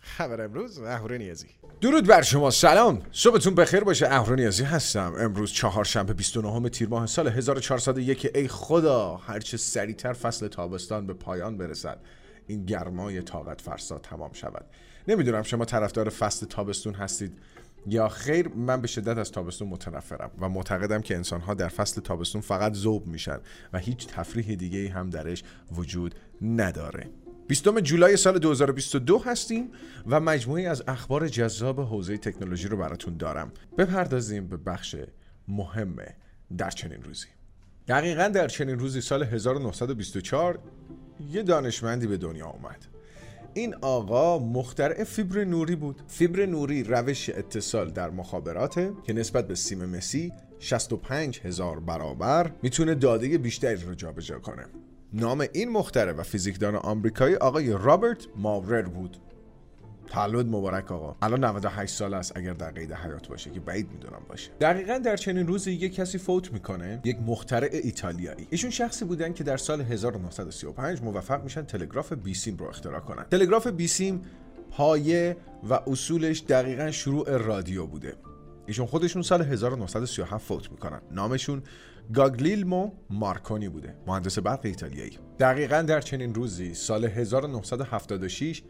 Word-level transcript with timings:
خبر 0.00 0.40
امروز 0.40 0.78
اهورا 0.78 1.16
نیازی. 1.16 1.46
درود 1.80 2.06
بر 2.06 2.22
شما 2.22 2.50
سلام. 2.50 3.02
صبحتون 3.12 3.54
بخیر 3.54 3.84
باشه. 3.84 4.06
اهورا 4.06 4.34
نیازی 4.34 4.64
هستم. 4.64 5.14
امروز 5.18 5.52
چهارشنبه 5.52 6.12
29 6.12 6.68
تیر 6.68 6.88
ماه 6.88 7.06
سال 7.06 7.28
1401 7.28 8.30
ای 8.34 8.48
خدا 8.48 9.16
هرچه 9.16 9.56
سریعتر 9.56 10.12
فصل 10.12 10.48
تابستان 10.48 11.06
به 11.06 11.14
پایان 11.14 11.58
برسد 11.58 12.00
این 12.46 12.66
گرمای 12.66 13.22
طاقت 13.22 13.60
فرسا 13.60 13.98
تمام 13.98 14.32
شود. 14.32 14.64
نمی‌دونم 15.08 15.42
شما 15.42 15.64
طرفدار 15.64 16.08
فصل 16.08 16.46
تابستون 16.46 16.94
هستید. 16.94 17.38
یا 17.86 18.08
خیر 18.08 18.48
من 18.48 18.80
به 18.80 18.86
شدت 18.86 19.18
از 19.18 19.30
تابستون 19.30 19.68
متنفرم 19.68 20.30
و 20.40 20.48
معتقدم 20.48 21.00
که 21.00 21.16
انسانها 21.16 21.54
در 21.54 21.68
فصل 21.68 22.00
تابستون 22.00 22.40
فقط 22.40 22.74
ذوب 22.74 23.06
میشن 23.06 23.38
و 23.72 23.78
هیچ 23.78 24.06
تفریح 24.06 24.54
دیگه 24.54 24.90
هم 24.90 25.10
درش 25.10 25.42
وجود 25.72 26.14
نداره. 26.42 27.10
20 27.48 27.80
جولای 27.80 28.16
سال 28.16 28.38
2022 28.38 29.18
هستیم 29.18 29.70
و 30.06 30.20
مجموعی 30.20 30.66
از 30.66 30.82
اخبار 30.88 31.28
جذاب 31.28 31.80
حوزه 31.80 32.18
تکنولوژی 32.18 32.68
رو 32.68 32.76
براتون 32.76 33.16
دارم. 33.16 33.52
بپردازیم 33.78 34.48
به 34.48 34.56
بخش 34.56 34.96
مهم 35.48 35.96
در 36.58 36.70
چنین 36.70 37.02
روزی. 37.02 37.26
دقیقا 37.88 38.28
در 38.28 38.48
چنین 38.48 38.78
روزی 38.78 39.00
سال 39.00 39.22
1924 39.22 40.58
یه 41.30 41.42
دانشمندی 41.42 42.06
به 42.06 42.16
دنیا 42.16 42.46
اومد. 42.46 42.86
این 43.54 43.74
آقا 43.74 44.38
مخترع 44.38 45.04
فیبر 45.04 45.44
نوری 45.44 45.76
بود. 45.76 46.02
فیبر 46.08 46.46
نوری 46.46 46.84
روش 46.84 47.30
اتصال 47.30 47.90
در 47.90 48.10
مخابراته 48.10 48.92
که 49.04 49.12
نسبت 49.12 49.48
به 49.48 49.54
سیم 49.54 49.84
مسی 49.84 50.32
65 50.58 51.40
هزار 51.44 51.80
برابر 51.80 52.52
می‌تونه 52.62 52.94
داده 52.94 53.38
بیشتری 53.38 53.84
رو 53.84 53.94
جابجا 53.94 54.38
کنه. 54.38 54.66
نام 55.12 55.44
این 55.52 55.68
مخترع 55.68 56.12
و 56.12 56.22
فیزیکدان 56.22 56.76
آمریکایی 56.76 57.34
آقای 57.34 57.72
رابرت 57.72 58.26
ماورر 58.36 58.82
بود. 58.82 59.16
تولد 60.10 60.46
مبارک 60.46 60.92
آقا. 60.92 61.16
الان 61.22 61.44
98 61.44 61.94
سال 61.94 62.14
است 62.14 62.36
اگر 62.36 62.52
در 62.52 62.70
قید 62.70 62.92
حیات 62.92 63.28
باشه 63.28 63.50
که 63.50 63.60
بعید 63.60 63.90
می‌دونم 63.92 64.22
باشه. 64.28 64.50
دقیقا 64.60 64.98
در 64.98 65.16
چنین 65.16 65.46
روزی 65.46 65.72
یک 65.72 65.94
کسی 65.94 66.18
فوت 66.18 66.52
می‌کنه 66.52 67.00
یک 67.04 67.18
مخترع 67.26 67.68
ایتالیایی. 67.72 68.46
ایشون 68.50 68.70
شخصی 68.70 69.04
بودن 69.04 69.32
که 69.32 69.44
در 69.44 69.56
سال 69.56 69.80
1935 69.80 71.02
موفق 71.02 71.42
میشن 71.42 71.62
تلگراف 71.62 72.12
بیسیم 72.12 72.56
رو 72.56 72.66
اختراع 72.66 73.00
کنن. 73.00 73.24
تلگراف 73.30 73.66
بیسیم 73.66 74.22
پایه 74.70 75.36
و 75.68 75.74
اصولش 75.74 76.42
دقیقا 76.48 76.90
شروع 76.90 77.36
رادیو 77.36 77.86
بوده. 77.86 78.14
ایشون 78.66 78.86
خودشون 78.86 79.22
سال 79.22 79.42
1937 79.42 80.46
فوت 80.46 80.70
می‌کنن. 80.70 81.00
نامشون 81.10 81.62
گولیلمو 82.14 82.90
مارکونی 83.10 83.68
بوده 83.68 83.96
مهندس 84.06 84.38
برق 84.38 84.60
ایتالیایی. 84.62 85.18
دقیقا 85.38 85.82
در 85.82 86.00
چنین 86.00 86.34
روزی 86.34 86.74
سال 86.74 87.04
1976 87.04 88.62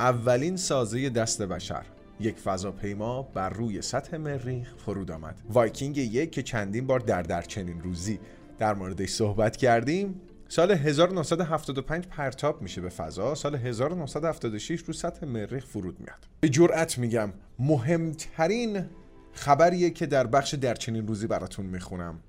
اولین 0.00 0.56
سازه 0.56 1.10
دست 1.10 1.42
بشر. 1.42 1.86
یک 2.20 2.38
فضاپیما 2.38 3.22
بر 3.22 3.50
روی 3.50 3.82
سطح 3.82 4.16
مریخ 4.16 4.74
فرود 4.76 5.10
آمد. 5.10 5.40
وایکینگ 5.50 5.96
یک 5.96 6.32
که 6.32 6.42
چندین 6.42 6.86
بار 6.86 7.00
در 7.00 7.22
در 7.22 7.42
چنین 7.42 7.80
روزی 7.82 8.20
در 8.58 8.74
موردش 8.74 9.08
صحبت 9.08 9.56
کردیم 9.56 10.20
سال 10.48 10.70
1975 10.70 12.06
پرتاب 12.06 12.62
میشه 12.62 12.80
به 12.80 12.88
فضا 12.88 13.34
سال 13.34 13.54
1976 13.54 14.80
رو 14.80 14.92
سطح 14.92 15.26
مریخ 15.26 15.66
فرود 15.66 16.00
میاد. 16.00 16.28
به 16.40 16.48
جرأت 16.48 16.98
میگم 16.98 17.32
مهمترین 17.58 18.84
خبریه 19.32 19.90
که 19.90 20.06
در 20.06 20.26
بخش 20.26 20.54
در 20.54 20.74
چنین 20.74 21.06
روزی 21.06 21.26
براتون 21.26 21.66
می‌خونم. 21.66 22.20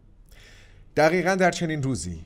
دقیقا 0.98 1.36
در 1.36 1.52
چنین 1.52 1.84
روزی 1.84 2.26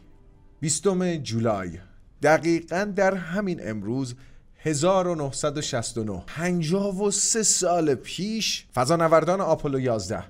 20 0.60 0.88
جولای. 1.24 1.80
دقیقا 2.22 2.94
در 2.96 3.16
همین 3.16 3.70
امروز 3.70 4.16
1969 4.66 6.24
53 6.28 7.44
سال 7.44 7.96
پیش 7.96 8.66
فضانوردان 8.76 9.42
آپولو 9.42 9.80
11 9.80 10.24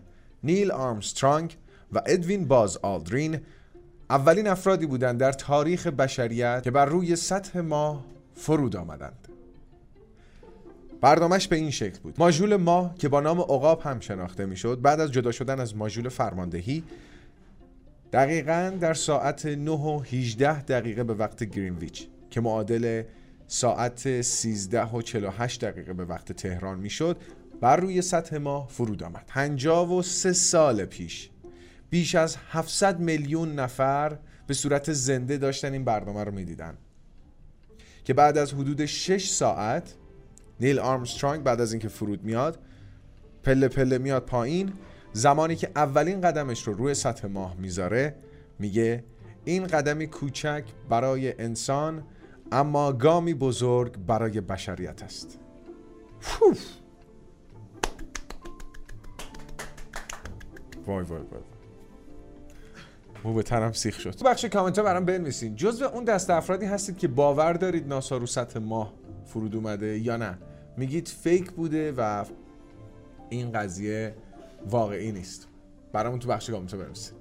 نیل 0.44 0.72
آرمسترانگ 0.72 1.58
و 1.94 2.02
ادوین 2.06 2.48
باز 2.48 2.78
آلدرین 2.78 3.40
اولین 4.10 4.48
افرادی 4.48 4.86
بودند 4.86 5.20
در 5.20 5.32
تاریخ 5.32 5.88
بشریت 5.88 6.62
که 6.64 6.72
بر 6.72 6.86
روی 6.86 7.16
سطح 7.16 7.60
ماه 7.60 8.06
فرود 8.36 8.76
آمدند. 8.76 9.28
برنامهش 11.02 11.48
به 11.48 11.56
این 11.56 11.72
شکل 11.72 12.00
بود. 12.00 12.16
ماژول 12.18 12.56
ماه 12.56 12.96
که 12.98 13.10
با 13.10 13.20
نام 13.20 13.40
عقاب 13.40 13.82
هم 13.82 14.00
شناخته 14.00 14.46
می‌شد 14.46 14.82
بعد 14.82 15.00
از 15.00 15.12
جدا 15.12 15.32
شدن 15.32 15.60
از 15.60 15.76
ماژول 15.76 16.10
فرماندهی 16.10 16.84
دقیقا 18.14 18.78
در 18.80 18.94
ساعت 18.94 19.46
9 19.46 19.72
و 19.72 20.00
18 20.00 20.62
دقیقه 20.62 21.04
به 21.04 21.14
وقت 21.14 21.44
گرینویچ 21.44 22.08
که 22.30 22.42
معادل 22.42 23.04
ساعت 23.48 24.22
13 24.22 24.86
و 24.86 25.02
48 25.02 25.66
دقیقه 25.66 25.94
به 25.94 26.06
وقت 26.06 26.32
تهران 26.32 26.80
می‌شد 26.80 27.18
بر 27.62 27.76
روی 27.76 28.02
سطح 28.02 28.38
ما 28.38 28.68
فرود 28.68 29.04
آمد. 29.04 29.24
53 29.28 30.34
سال 30.34 30.86
پیش 30.86 31.30
بیش 31.90 32.16
از 32.16 32.38
700 32.50 33.00
میلیون 33.00 33.56
نفر 33.56 34.18
به 34.48 34.54
صورت 34.54 34.94
زنده 34.94 35.38
داشتن 35.38 35.74
این 35.74 35.86
برنامه 35.86 36.24
رو 36.24 36.32
می‌دیدن. 36.32 36.78
که 38.04 38.14
بعد 38.14 38.38
از 38.38 38.54
حدود 38.54 38.86
6 38.86 39.30
ساعت 39.30 39.94
نیل 40.60 40.80
آرمسترانگ 40.80 41.44
بعد 41.44 41.62
از 41.62 41.74
اینکه 41.74 41.88
فرود 41.88 42.24
میاد 42.24 42.60
پله 43.44 43.68
پله 43.68 43.98
میاد 43.98 44.26
پایین. 44.26 44.74
زمانی 45.14 45.56
که 45.56 45.72
اولین 45.76 46.22
قدمش 46.22 46.68
رو 46.68 46.74
روی 46.74 46.94
سطح 46.94 47.28
ماه 47.28 47.56
می‌ذاره 47.60 48.16
میگه 48.60 49.04
این 49.46 49.68
قدمی 49.68 50.08
کوچک 50.08 50.64
برای 50.90 51.42
انسان 51.42 52.04
اما 52.52 52.92
گامی 52.92 53.34
بزرگ 53.34 53.98
برای 53.98 54.42
بشریت 54.42 55.04
است. 55.04 55.40
وای 60.88 61.04
وای 61.04 61.04
وای 61.04 61.42
مو 63.24 63.34
به 63.34 63.44
تنم 63.44 63.72
سیخ 63.72 64.00
شد. 64.00 64.24
بخش 64.24 64.46
کامنت 64.46 64.78
ها 64.78 64.84
برام 64.84 65.06
بنویسین. 65.06 65.56
جزو 65.56 65.86
اون 65.86 66.04
دست 66.04 66.30
افرادی 66.30 66.66
هستید 66.66 66.98
که 66.98 67.08
باور 67.08 67.54
دارید 67.54 67.88
ناسا 67.88 68.18
رو 68.18 68.26
سطح 68.26 68.60
ماه 68.60 68.94
فرود 69.26 69.56
اومده 69.56 70.00
یا 70.00 70.18
نه. 70.18 70.38
میگید 70.78 71.08
fake 71.08 71.52
بوده 71.52 71.94
و 71.98 72.26
این 73.30 73.52
قضیه 73.52 74.16
واقعی 74.70 75.12
نیست. 75.12 75.48
برامون 75.94 76.20
تو 76.20 76.30
بخش 76.30 76.50
کامنت 76.50 76.76
بنویسید 76.76 77.16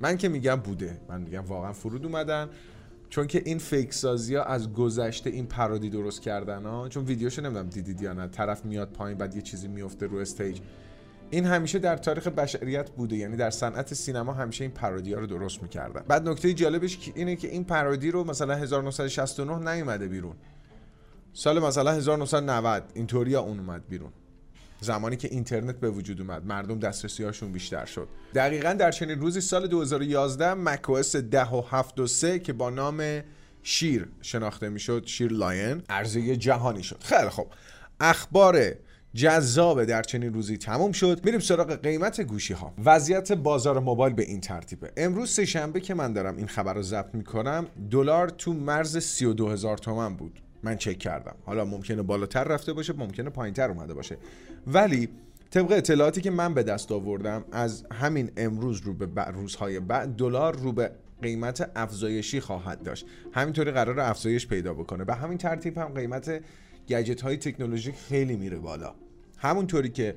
من 0.00 0.16
که 0.16 0.28
میگم 0.28 0.56
بوده. 0.56 1.00
من 1.08 1.20
میگم 1.20 1.44
واقعا 1.44 1.72
فرود 1.72 2.04
اومدن. 2.04 2.48
چون 3.14 3.26
که 3.26 3.42
این 3.44 3.58
fake 3.58 3.94
سازی 3.94 4.34
ها 4.34 4.42
از 4.42 4.72
گذشته 4.72 5.30
این 5.30 5.46
parody 5.46 5.90
درست 5.90 6.22
کردن 6.22 6.64
ها 6.64 6.88
چون 6.88 7.04
ویدیوشو 7.04 7.42
نمی‌دونم 7.42 7.68
دیدید 7.68 8.00
یا 8.00 8.12
نه. 8.12 8.28
طرف 8.28 8.64
میاد 8.64 8.88
پایین 8.88 9.18
بعد 9.18 9.36
یه 9.36 9.42
چیزی 9.42 9.68
میفته 9.68 10.06
رو 10.06 10.18
stage. 10.18 10.60
این 11.30 11.44
همیشه 11.44 11.78
در 11.78 11.96
تاریخ 11.96 12.26
بشریت 12.26 12.90
بوده 12.90 13.16
یعنی 13.16 13.36
در 13.36 13.50
صنعت 13.50 13.94
سینما 13.94 14.32
همیشه 14.32 14.64
این 14.64 14.70
parody 14.70 15.12
ها 15.12 15.20
رو 15.20 15.26
درست 15.26 15.62
می‌کردن. 15.62 16.04
بعد 16.08 16.28
نکته 16.28 16.54
جالبش 16.54 17.12
اینه 17.14 17.36
که 17.36 17.48
این 17.48 17.64
پرودی 17.64 18.10
رو 18.10 18.24
مثلا 18.24 18.54
1969 18.54 19.74
نیومده 19.74 20.08
بیرون. 20.08 20.36
سال 21.32 21.58
مثلا 21.58 21.92
1990 21.92 22.82
اینطوری 22.94 23.36
اون 23.36 23.58
اومد 23.60 23.88
بیرون. 23.88 24.12
زمانی 24.84 25.16
که 25.16 25.28
اینترنت 25.30 25.80
به 25.80 25.90
وجود 25.90 26.20
اومد 26.20 26.46
مردم 26.46 26.78
دسترسی 26.78 27.24
هاشون 27.24 27.52
بیشتر 27.52 27.84
شد. 27.84 28.08
دقیقا 28.34 28.72
در 28.72 28.90
چنین 28.90 29.20
روزی 29.20 29.40
سال 29.40 29.66
2011 29.66 30.54
macOS 30.54 31.16
10 31.16 31.50
و 31.50 31.62
7 31.70 32.00
و 32.00 32.06
3 32.06 32.38
که 32.38 32.52
با 32.52 32.70
نام 32.70 33.22
شیر 33.62 34.08
شناخته 34.22 34.68
می‌شد 34.68 35.02
شیر 35.06 35.32
Lion 35.32 35.82
عرضه 35.88 36.36
جهانی 36.36 36.82
شد. 36.82 37.02
خیلی 37.02 37.28
خب 37.28 37.46
اخبار 38.00 38.74
جذاب 39.14 39.84
در 39.84 40.02
چنین 40.02 40.34
روزی 40.34 40.56
تموم 40.56 40.92
شد. 40.92 41.20
میریم 41.24 41.40
سراغ 41.40 41.72
قیمت 41.72 42.20
گوشی 42.20 42.54
ها 42.54 42.74
وضعیت 42.84 43.32
بازار 43.32 43.78
موبایل 43.78 44.14
به 44.14 44.22
این 44.22 44.40
ترتیبه. 44.40 44.92
امروز 44.96 45.30
سه 45.30 45.44
شنبه 45.44 45.80
که 45.80 45.94
من 45.94 46.12
دارم 46.12 46.36
این 46.36 46.46
خبر 46.46 46.74
رو 46.74 46.82
ضبط 46.82 47.14
می‌کنم 47.14 47.66
دلار 47.90 48.28
تو 48.28 48.52
مرز 48.52 48.98
32 48.98 49.50
هزار 49.50 49.78
تومن 49.78 50.16
بود. 50.16 50.40
من 50.64 50.76
چک 50.76 50.98
کردم. 50.98 51.34
حالا 51.44 51.64
ممکنه 51.64 52.02
بالاتر 52.02 52.44
رفته 52.44 52.72
باشه 52.72 52.92
ممکنه 52.92 53.30
پایینتر 53.30 53.70
اومده 53.70 53.94
باشه. 53.94 54.16
ولی 54.66 55.08
طبق 55.50 55.72
اطلاعاتی 55.72 56.20
که 56.20 56.30
من 56.30 56.54
به 56.54 56.62
دست 56.62 56.92
آوردم 56.92 57.44
از 57.52 57.84
همین 57.92 58.30
امروز 58.36 58.80
رو 58.80 58.94
به 58.94 59.22
روزهای 59.24 59.80
بعد 59.80 60.16
دلار 60.16 60.56
رو 60.56 60.72
به 60.72 60.90
قیمت 61.22 61.70
افزایشی 61.76 62.40
خواهد 62.40 62.82
داشت. 62.82 63.06
همینطوری 63.32 63.70
قرار 63.70 64.00
افزایش 64.00 64.46
پیدا 64.46 64.74
بکنه. 64.74 65.04
به 65.04 65.14
همین 65.14 65.38
ترتیب 65.38 65.78
هم 65.78 65.88
قیمت 65.88 66.40
گجت 66.88 67.20
های 67.20 67.36
تکنولوژیک 67.36 67.94
خیلی 67.94 68.36
میره 68.36 68.58
بالا. 68.58 68.94
همونطوری 69.38 69.88
که 69.88 70.16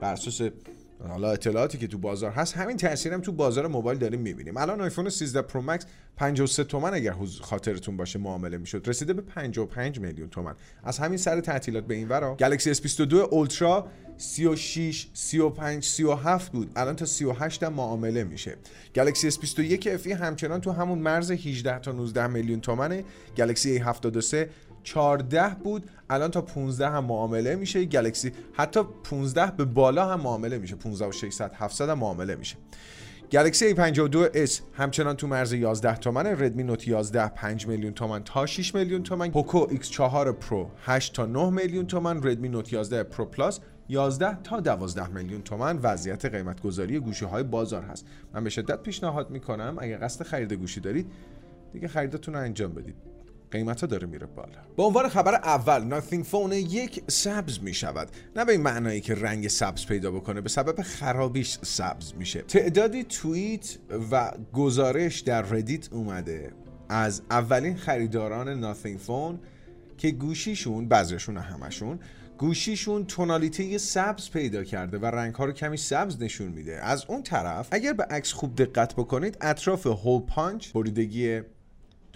بر 0.00 0.12
اساس 0.12 0.50
حالا 1.08 1.30
اطلاعاتی 1.30 1.78
که 1.78 1.86
تو 1.86 1.98
بازار 1.98 2.30
هست 2.30 2.56
همین 2.56 2.76
تاثیرم 2.76 3.14
هم 3.14 3.20
تو 3.20 3.32
بازار 3.32 3.66
موبایل 3.66 3.98
داریم 3.98 4.20
می‌بینیم. 4.20 4.56
الان 4.56 4.80
آیفون 4.80 5.08
13 5.08 5.42
پرو 5.42 5.62
مکس 5.62 5.86
53 6.16 6.64
تومن 6.64 6.94
اگر 6.94 7.14
خاطرتون 7.40 7.96
باشه 7.96 8.18
معامله 8.18 8.58
می‌شد 8.58 8.82
رسیده 8.86 9.12
به 9.12 9.22
55 9.22 10.00
میلیون 10.00 10.28
تومن. 10.28 10.54
از 10.84 10.98
همین 10.98 11.18
سر 11.18 11.40
تعطیلات 11.40 11.84
به 11.84 11.94
این 11.94 12.08
ورا 12.08 12.34
گلکسی 12.34 12.74
S22 12.74 13.14
اولترا 13.14 13.88
36 14.16 15.08
35 15.14 15.84
37 15.84 16.52
بود. 16.52 16.70
الان 16.76 16.96
تا 16.96 17.04
38 17.04 17.62
هم 17.62 17.72
معامله 17.72 18.24
میشه. 18.24 18.56
گلکسی 18.94 19.30
S21 19.30 19.86
FE 19.86 20.12
همچنان 20.12 20.60
تو 20.60 20.72
همون 20.72 20.98
مرز 20.98 21.30
18 21.30 21.78
تا 21.78 21.92
19 21.92 22.26
میلیون 22.26 22.60
تومنه. 22.60 23.04
گلکسی 23.36 23.80
A73 23.80 24.36
14 24.86 25.56
بود 25.64 25.90
الان 26.10 26.30
تا 26.30 26.40
15 26.40 26.88
هم 26.88 27.04
معامله 27.04 27.56
میشه. 27.56 27.84
گلکسی 27.84 28.32
حتی 28.52 28.80
15 29.04 29.46
به 29.50 29.64
بالا 29.64 30.12
هم 30.12 30.20
معامله 30.20 30.58
میشه. 30.58 30.76
15 30.76 31.06
و 31.06 31.12
600 31.12 31.52
700 31.52 31.88
هم 31.88 31.98
معامله 31.98 32.34
میشه. 32.34 32.56
گلکسی 33.32 33.74
A52s 33.74 34.60
همچنان 34.72 35.16
تو 35.16 35.26
مرز 35.26 35.52
11 35.52 35.96
تومن 35.96 36.26
ردمی 36.26 36.62
نوت 36.62 36.88
11 36.88 37.28
5 37.28 37.66
میلیون 37.66 37.92
تومن 37.92 38.24
تا 38.24 38.46
6 38.46 38.74
میلیون 38.74 39.02
تومن 39.02 39.30
پوکو 39.30 39.66
X4 39.66 40.32
پرو 40.32 40.70
8 40.84 41.14
تا 41.14 41.26
9 41.26 41.50
میلیون 41.50 41.86
تومن 41.86 42.28
ردمی 42.28 42.48
نوت 42.48 42.72
11 42.72 43.02
پرو 43.02 43.24
پلاس 43.24 43.60
11 43.88 44.42
تا 44.42 44.60
12 44.60 45.08
میلیون 45.08 45.42
تومن 45.42 45.78
وضعیت 45.82 46.24
قیمت 46.24 46.60
گذاری 46.62 46.98
گوشی 46.98 47.24
های 47.24 47.42
بازار 47.42 47.82
هست. 47.82 48.06
من 48.34 48.44
به 48.44 48.50
شدت 48.50 48.82
پیشنهاد 48.82 49.30
می‌کنم 49.30 49.76
اگر 49.80 49.98
قصد 50.04 50.24
خرید 50.24 50.52
گوشی 50.52 50.80
دارید 50.80 51.12
دیگه 51.72 51.88
خریدتون 51.88 52.34
رو 52.34 52.40
انجام 52.40 52.72
بدید. 52.72 53.15
قیمت 53.56 53.80
ها 53.80 53.86
داره 53.86 54.06
میره 54.06 54.26
بالا. 54.26 54.58
به 54.76 54.82
عنوان 54.82 55.08
خبر 55.08 55.34
اول 55.34 55.84
ناتینگ 55.84 56.24
فون 56.24 56.52
یک 56.52 57.02
سبز 57.06 57.62
می 57.62 57.74
شود 57.74 58.08
نه 58.36 58.44
به 58.44 58.52
این 58.52 58.60
معنایی 58.60 59.00
که 59.00 59.14
رنگ 59.14 59.48
سبز 59.48 59.86
پیدا 59.86 60.10
بکنه 60.10 60.40
به 60.40 60.48
سبب 60.48 60.82
خرابیش 60.82 61.58
سبز 61.62 62.14
میشه. 62.14 62.42
تعدادی 62.42 63.04
توییت 63.04 63.78
و 64.10 64.32
گزارش 64.52 65.20
در 65.20 65.42
ردیت 65.42 65.92
اومده. 65.92 66.52
از 66.88 67.22
اولین 67.30 67.76
خریداران 67.76 68.48
ناتینگ 68.48 68.98
فون 68.98 69.40
که 69.98 70.10
گوشیشون 70.10 70.88
بعضیشون 70.88 71.36
همشون 71.36 71.98
گوشیشون 72.38 73.04
تونالیته 73.04 73.78
سبز 73.78 74.30
پیدا 74.30 74.64
کرده 74.64 74.98
و 74.98 75.06
رنگ 75.06 75.34
ها 75.34 75.44
رو 75.44 75.52
کمی 75.52 75.76
سبز 75.76 76.22
نشون 76.22 76.48
میده. 76.48 76.84
از 76.84 77.04
اون 77.08 77.22
طرف 77.22 77.68
اگر 77.70 77.92
به 77.92 78.04
عکس 78.04 78.32
خوب 78.32 78.56
دقت 78.56 78.94
بکنید 78.94 79.38
اطراف 79.40 79.86
hole 79.86 80.22
punch 80.22 80.72
بریدگی 80.72 81.40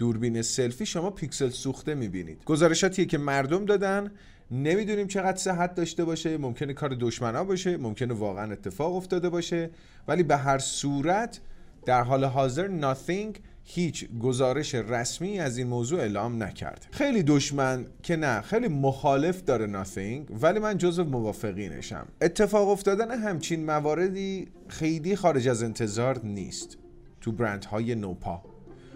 دوربین 0.01 0.41
سلفی 0.41 0.85
شما 0.85 1.09
پیکسل 1.09 1.49
سوخته 1.49 1.95
می‌بینید. 1.95 2.43
گزارشاتیه 2.45 3.05
که 3.05 3.17
مردم 3.17 3.65
دادن. 3.65 4.11
نمی‌دونیم 4.51 5.07
چقدر 5.07 5.37
صحت 5.37 5.75
داشته 5.75 6.05
باشه. 6.05 6.37
ممکنه 6.37 6.73
کار 6.73 6.97
دشمنا 6.99 7.43
باشه. 7.43 7.77
ممکنه 7.77 8.13
واقعا 8.13 8.51
اتفاق 8.51 8.95
افتاده 8.95 9.29
باشه. 9.29 9.69
ولی 10.07 10.23
به 10.23 10.37
هر 10.37 10.57
صورت 10.57 11.39
در 11.85 12.03
حال 12.03 12.25
حاضر 12.25 12.67
ناتینگ 12.67 13.39
هیچ 13.63 14.09
گزارش 14.19 14.75
رسمی 14.75 15.39
از 15.39 15.57
این 15.57 15.67
موضوع 15.67 15.99
اعلام 15.99 16.43
نکرد 16.43 16.87
خیلی 16.91 17.23
دشمن 17.23 17.85
که 18.03 18.15
نه 18.15 18.41
خیلی 18.41 18.67
مخالف 18.67 19.41
داره 19.43 19.65
ناتینگ 19.65 20.27
ولی 20.41 20.59
من 20.59 20.77
جزو 20.77 21.03
موافقینشم. 21.03 22.07
اتفاق 22.21 22.69
افتادن 22.69 23.11
همچین 23.11 23.65
مواردی 23.65 24.47
خیلی 24.67 25.15
خارج 25.15 25.47
از 25.47 25.63
انتظار 25.63 26.25
نیست. 26.25 26.77
تو 27.21 27.31
برندهای 27.31 27.95
نوپا. 27.95 28.50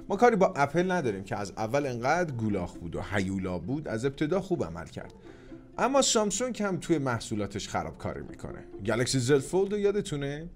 ما 0.10 0.16
کاری 0.16 0.36
با 0.36 0.54
اپل 0.56 0.92
نداریم 0.92 1.24
که 1.24 1.36
از 1.36 1.54
اول 1.58 1.86
انقدر 1.86 2.32
گولاخ 2.32 2.74
بود 2.74 2.96
و 2.96 3.02
هیولا 3.02 3.58
بود 3.58 3.88
از 3.88 4.06
ابتدا 4.06 4.42
خوب 4.42 4.64
عمل 4.64 4.86
کرد. 4.86 5.14
اما 5.78 6.02
سامسونگ 6.02 6.64
هم 6.64 6.78
توی 6.78 6.98
محصولاتش 6.98 7.70
خراب 7.70 7.98
کاری 7.98 8.22
می‌کنه. 8.30 8.64
گلکسی 8.86 9.20
زد 9.20 9.40
فولد 9.40 9.74
یادتونه؟ 9.74 10.50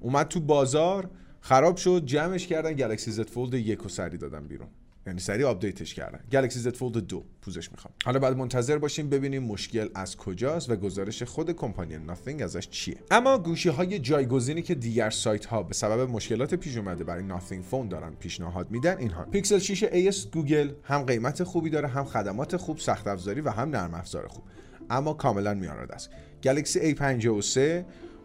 اومد 0.00 0.28
تو 0.28 0.40
بازار 0.40 1.10
خراب 1.40 1.76
شد 1.76 2.02
جمعش 2.04 2.46
کردن 2.46 2.72
گلکسی 2.72 3.10
زد 3.10 3.26
فولد 3.26 3.54
یک 3.54 3.86
و 3.86 3.88
سری 3.88 4.16
دادن 4.16 4.46
بیرون. 4.46 4.68
یعنی 5.08 5.20
سریع 5.20 5.46
آپدیتش 5.46 5.94
کردن. 5.94 6.20
گلکسی 6.32 6.58
زد 6.58 6.74
فولد 6.74 6.98
دو 6.98 7.24
پوزش 7.42 7.72
می‌خوام. 7.72 7.94
حالا 8.04 8.18
باید 8.18 8.36
منتظر 8.36 8.78
باشیم 8.78 9.08
ببینیم 9.08 9.42
مشکل 9.42 9.88
از 9.94 10.16
کجاست 10.16 10.70
و 10.70 10.76
گزارش 10.76 11.22
خود 11.22 11.52
کمپانی 11.52 11.98
ناتینگ 11.98 12.42
ازش 12.42 12.68
چیه. 12.68 12.96
اما 13.10 13.38
گوشی 13.38 13.68
های 13.68 13.98
جایگزینی 13.98 14.62
که 14.62 14.74
دیگر 14.74 15.10
سایت 15.10 15.46
ها 15.46 15.62
به 15.62 15.74
سبب 15.74 16.10
مشکلات 16.10 16.54
پیش 16.54 16.76
اومده 16.76 17.04
برای 17.04 17.22
ناتینگ 17.22 17.64
فون 17.64 17.88
دارن 17.88 18.14
پیشنهاد 18.14 18.70
میدن 18.70 18.98
اینها. 18.98 19.24
پیکسل 19.24 19.58
6a 19.58 20.26
گوگل 20.32 20.70
هم 20.82 21.02
قیمت 21.02 21.42
خوبی 21.42 21.70
داره 21.70 21.88
هم 21.88 22.04
خدمات 22.04 22.56
خوب 22.56 22.78
سخت 22.78 23.06
افزاری 23.06 23.40
و 23.40 23.50
هم 23.50 23.70
نرم 23.70 23.94
افزار 23.94 24.28
خوب. 24.28 24.44
اما 24.90 25.12
کاملا 25.12 25.54
میانرده 25.54 25.94
است. 25.94 26.10
گلکسی 26.42 26.94
A53 26.94 27.58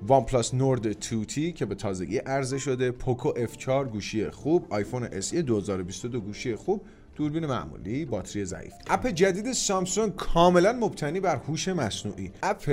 وان 0.08 0.26
پلاس 0.26 0.54
نورد 0.54 1.02
2T 1.02 1.34
که 1.56 1.66
به 1.66 1.76
تازگی 1.76 2.18
عرضه 2.18 2.58
شده 2.58 2.92
پوکو 2.92 3.32
F4 3.32 3.68
گوشی 3.68 4.30
خوب 4.30 4.66
آیفون 4.70 5.22
SE 5.22 5.36
2022 5.36 6.22
گوشی 6.22 6.56
خوب 6.56 6.86
دوربین 7.16 7.46
معمولی 7.46 8.06
باتری 8.06 8.46
ضعیف. 8.46 8.74
اپ 8.88 9.08
جدید 9.08 9.54
سامسونگ 9.54 10.16
کاملا 10.16 10.74
مبتنی 10.74 11.20
بر 11.20 11.36
هوش 11.36 11.68
مصنوعی. 11.68 12.32
اپ 12.44 12.72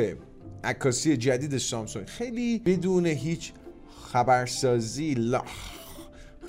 عکاسی 0.64 1.16
جدید 1.16 1.58
سامسونگ 1.58 2.06
خیلی 2.06 2.58
بدون 2.58 3.06
هیچ 3.06 3.52
خبرسازی 4.12 5.14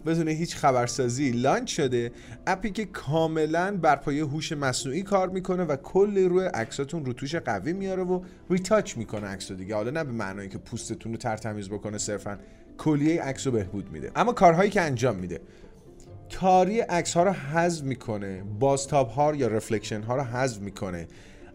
بدون 0.05 0.27
هیچ 0.27 0.55
خبرسازی 0.55 1.31
launch 1.31 1.75
شده. 1.75 2.11
اپی 2.47 2.69
که 2.69 2.85
کاملا 2.85 3.77
بر 3.77 3.95
پایه 3.95 4.25
هوش 4.25 4.51
مصنوعی 4.51 5.03
کار 5.03 5.29
می‌کنه 5.29 5.63
و 5.63 5.75
کل 5.75 6.17
روی 6.17 6.45
عکساتون 6.45 7.05
روتوش 7.05 7.35
قوی 7.35 7.73
میاره 7.73 8.03
و 8.03 8.21
retouch 8.49 8.97
می‌کنه 8.97 9.27
عکس 9.27 9.51
دیگه. 9.51 9.75
حالا 9.75 9.91
نه 9.91 10.03
به 10.03 10.11
معنایی 10.11 10.49
که 10.49 10.57
پوستتون 10.57 11.11
رو 11.11 11.17
ترتمیز 11.17 11.69
بکنه 11.69 11.97
صرفا 11.97 12.39
کلیه 12.77 13.21
عکس 13.21 13.47
رو 13.47 13.53
بهبود 13.53 13.91
میده. 13.91 14.11
اما 14.15 14.33
کارهایی 14.33 14.69
که 14.69 14.81
انجام 14.81 15.15
میده. 15.15 15.39
تاری 16.39 16.79
عکس 16.79 17.13
ها 17.13 17.23
رو 17.23 17.31
حذف 17.31 17.83
می‌کنه 17.83 18.43
بازتاب 18.59 19.09
ها 19.09 19.35
یا 19.35 19.47
reflection 19.47 20.01
ها 20.01 20.15
رو 20.15 20.23
حذف 20.23 20.61
می‌کنه. 20.61 21.07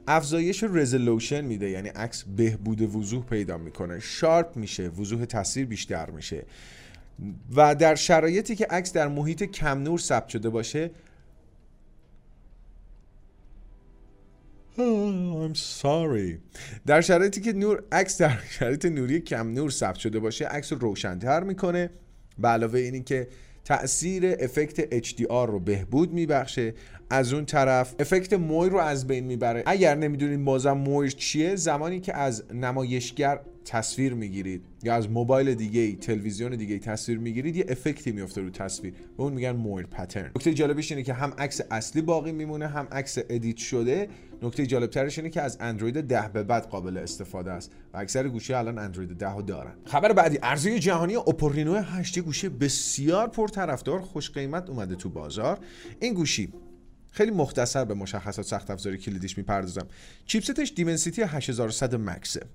افزایش 0.09 0.65
resolution 0.65 1.41
میده 1.41 1.71
یعنی 1.71 1.89
عکس 1.89 2.25
بهبود 2.37 2.97
وضوح 2.97 3.25
پیدا 3.25 3.59
می‌کنه. 3.59 4.01
sharp 4.01 4.57
میشه 4.57 4.89
وضوح 4.89 5.25
تصویر 5.25 5.67
بیشتر 5.67 6.11
میشه. 6.11 6.45
و 7.57 7.75
در 7.75 7.95
شرایطی 7.95 8.57
که 8.57 8.67
عکس 8.71 8.93
در 8.93 9.09
محیط 9.09 9.43
کم 9.43 9.79
نور 9.79 9.99
ثبت 9.99 10.29
شده 10.29 10.51
باشه 10.51 10.91
oh, 14.79 15.49
I'm 15.49 15.55
sorry. 15.55 16.39
در 16.87 17.01
شرایطی 17.01 17.41
که 17.41 17.53
نور 17.53 17.83
عکس 17.93 18.19
در 18.19 18.39
شرایط 18.51 18.87
نوری 18.87 19.21
کم 19.21 19.49
نور 19.49 19.71
ثبت 19.71 19.97
شده 19.97 20.19
باشه 20.19 20.47
عکس 20.47 20.73
رو 20.73 20.79
روشنتر 20.79 21.43
می‌کنه 21.43 21.91
به 22.39 22.49
علاوه 22.49 22.79
اینی 22.79 23.03
که 23.03 23.29
تاثیر 23.65 24.37
افکت 24.41 25.05
HDR 25.05 25.47
رو 25.47 25.61
بهبود 25.61 26.13
میبخشه 26.13 26.75
از 27.11 27.33
اون 27.33 27.45
طرف 27.45 27.95
افکت 27.99 28.33
moiré 28.33 28.71
رو 28.71 28.79
از 28.79 29.07
بین 29.07 29.25
می‌بره. 29.25 29.63
اگر 29.67 29.95
نمی‌دونید 29.95 30.45
بازم 30.45 30.73
moiré 30.73 31.11
چیه 31.11 31.57
زمانی 31.57 32.01
که 32.01 32.17
از 32.17 32.45
نمایشگر 32.55 33.41
تصویر 33.65 34.15
می‌گیرید 34.15 34.63
یا 34.83 34.95
از 34.95 35.11
موبایل 35.11 35.55
دیگه 35.55 35.81
ای 35.81 35.97
تلویزیون 35.97 36.57
دیگه 36.57 36.75
ای 36.75 36.81
تصویر 36.81 37.19
می‌گیرید 37.19 37.57
یه 37.57 37.67
افکتی 37.69 38.13
میفته 38.13 38.41
رو 38.41 38.51
تصویر 38.51 38.93
به 38.93 39.23
اون 39.23 39.33
میگن 39.33 39.51
moiré 39.51 39.87
pattern. 39.87 40.31
نکته 40.37 40.55
جالبش 40.55 40.93
اینه 40.93 41.03
که 41.03 41.13
هم 41.13 41.33
عکس 41.39 41.61
اصلی 41.71 42.03
باقی 42.03 42.33
میمونه 42.33 42.67
هم 42.67 42.89
عکس 42.93 43.19
edit 43.31 43.57
شده. 43.57 44.09
نکته 44.43 44.67
جالب 44.67 44.91
ترش 44.91 45.19
اینه 45.19 45.31
که 45.31 45.43
از 45.43 45.57
اندروید 45.61 46.01
10 46.01 46.31
به 46.33 46.43
بعد 46.43 46.67
قابل 46.67 46.97
استفاده 46.97 47.51
است 47.53 47.73
و 47.95 47.99
اکثر 47.99 48.29
گوشی 48.29 48.55
الان 48.55 48.79
اندروید 48.79 49.19
10 49.19 49.35
رو 49.35 49.43
دارن. 49.43 49.73
خبر 49.85 50.13
بعدی 50.13 50.39
ارزی 50.43 50.79
جهانی 50.79 51.15
اوپو 51.15 51.49
رینو 51.49 51.75
8 51.75 52.19
گوشی 52.19 52.49
بسیار 52.49 53.29
پرطرفدار 53.29 54.01
خوش 54.01 54.31
قیمت 54.31 54.71
اومده 54.71 54.95
تو 54.95 55.11
بازار. 55.11 55.59
این 56.01 56.15
گوشی 56.15 56.53
خیلی 57.17 57.31
مختصر 57.31 57.85
به 57.85 57.95
مشخصات 57.95 58.47
سخت 58.47 58.71
افزاری 58.71 58.99
کلیدیش 58.99 59.39
می‌پردازم. 59.39 59.87
چیپستش 60.27 60.73
دیمنسیتی 60.77 61.23
8100 61.23 61.95
مکسه. 61.95 62.47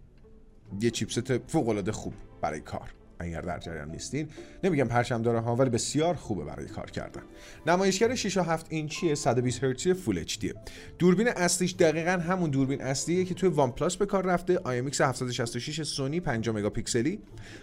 یه 0.82 0.89
چیپست 0.89 1.38
فوق 1.38 1.70
العاده 1.70 1.91
خوب 1.91 2.13
برای 2.41 2.60
کار. 2.60 2.94
اگر 3.20 3.41
در 3.41 3.60
جریان 3.60 3.91
نیستین 3.91 4.27
نمیگم 4.63 4.88
پرچم 4.88 5.22
داره 5.22 5.39
ها 5.39 5.56
ولی 5.56 5.70
بسیار 5.70 6.15
خوبه 6.15 6.46
برای 6.46 6.65
کار 6.65 6.91
کردن. 6.91 7.22
نمایشگر 7.68 8.15
6 8.15 8.38
و 8.38 8.41
7 8.41 8.65
اینچی 8.70 9.15
120 9.15 9.63
هرتزی 9.63 9.94
Full 9.94 10.18
HD. 10.18 10.53
دوربین 11.00 11.27
اصلیش 11.27 11.75
دقیقا 11.75 12.12
همون 12.12 12.50
دوربین 12.50 12.82
اصلیه 12.82 13.25
که 13.25 13.34
توی 13.34 13.50
وان 13.50 13.72
پلاس 13.72 13.98
به 13.98 14.06
کار 14.06 14.25
رفته 14.25 14.68
IMX 14.68 15.01
766 15.01 15.84
سونی 15.84 16.20
5 16.20 16.50
مگاپیکسلی. 16.50 17.20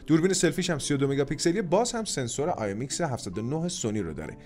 دوربین 0.06 0.32
سلفیش 0.32 0.70
هم 0.70 0.78
32 0.78 1.08
مگاپیکسلی 1.08 1.62
باز 1.62 1.92
هم 1.92 2.04
سنسور 2.04 2.62
IMX 2.62 3.00
79 3.00 3.68
سونی 3.68 4.00
رو 4.00 4.14
داره. 4.14 4.36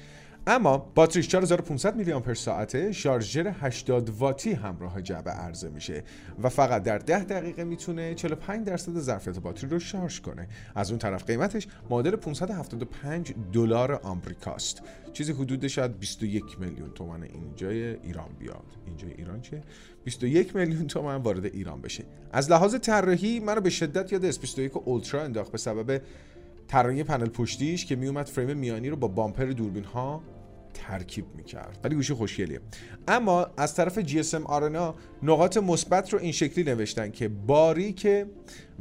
اما 0.46 0.78
باتریش 0.78 1.28
4500 1.28 1.96
میلی 1.96 2.12
آمپر 2.12 2.34
ساعته 2.34 2.92
شارژر 2.92 3.54
80 3.61 4.11
واتی 4.11 4.52
همراه 4.52 5.02
جعبه 5.02 5.30
عرضه 5.30 5.68
میشه 5.68 6.04
و 6.42 6.49
فقط 6.49 6.82
در 6.82 6.99
10 6.99 7.25
دقیقه 7.25 7.64
می‌تونه 7.64 8.14
45 8.14 8.66
درصد 8.66 8.99
ظرفیت 8.99 9.38
باتری 9.38 9.70
رو 9.70 9.78
شارژ 9.78 10.20
کنه. 10.20 10.49
از 10.75 10.90
اون 10.90 10.99
طرف 10.99 11.25
قیمتش 11.25 11.66
معادل 11.90 12.16
575 12.16 13.34
دلار 13.52 13.92
آمریکاست. 13.92 14.82
چیزی 15.12 15.32
حدود 15.32 15.66
شاید 15.66 15.99
21 15.99 16.61
میلیون 16.61 16.90
تومان 16.90 17.22
اینجای 17.22 17.84
ایران 17.84 18.30
بیاد. 18.38 18.66
اینجای 18.87 19.11
ایران 19.12 19.40
چه؟ 19.40 19.62
21 20.04 20.56
میلیون 20.56 20.87
تومن 20.87 21.16
وارد 21.16 21.44
ایران 21.44 21.80
بشه. 21.80 22.04
از 22.32 22.50
لحاظ 22.50 22.75
طراحی 22.75 23.40
منو 23.40 23.61
به 23.61 23.70
شدت 23.70 24.12
یاد 24.12 24.32
S21 24.32 24.76
اولترا 24.84 25.22
انداخت 25.22 25.52
به 25.52 25.58
سبب 25.58 26.00
طراحی 26.73 27.02
پنل 27.02 27.29
پشتیش 27.29 27.87
که 27.87 27.97
میومد 27.97 28.26
فریم 28.26 28.57
میانی 28.57 28.88
رو 28.88 28.97
با 28.97 29.09
بامپر 29.09 29.45
دوربین 29.45 29.85
ها 29.85 30.23
ترکیب 30.75 31.25
می‌کرد. 31.35 31.79
ولی 31.85 31.95
گوشی 31.95 32.14
خوشگلیه. 32.14 32.61
اما 33.09 33.47
از 33.57 33.75
طرف 33.75 34.00
GSM 34.00 34.43
آرنا 34.45 34.95
نقاط 35.25 35.57
مثبت 35.57 36.12
رو 36.12 36.19
این 36.19 36.33
شکلی 36.33 36.64
نوشتن 36.64 37.11
که 37.11 37.29
باریکه 37.29 38.26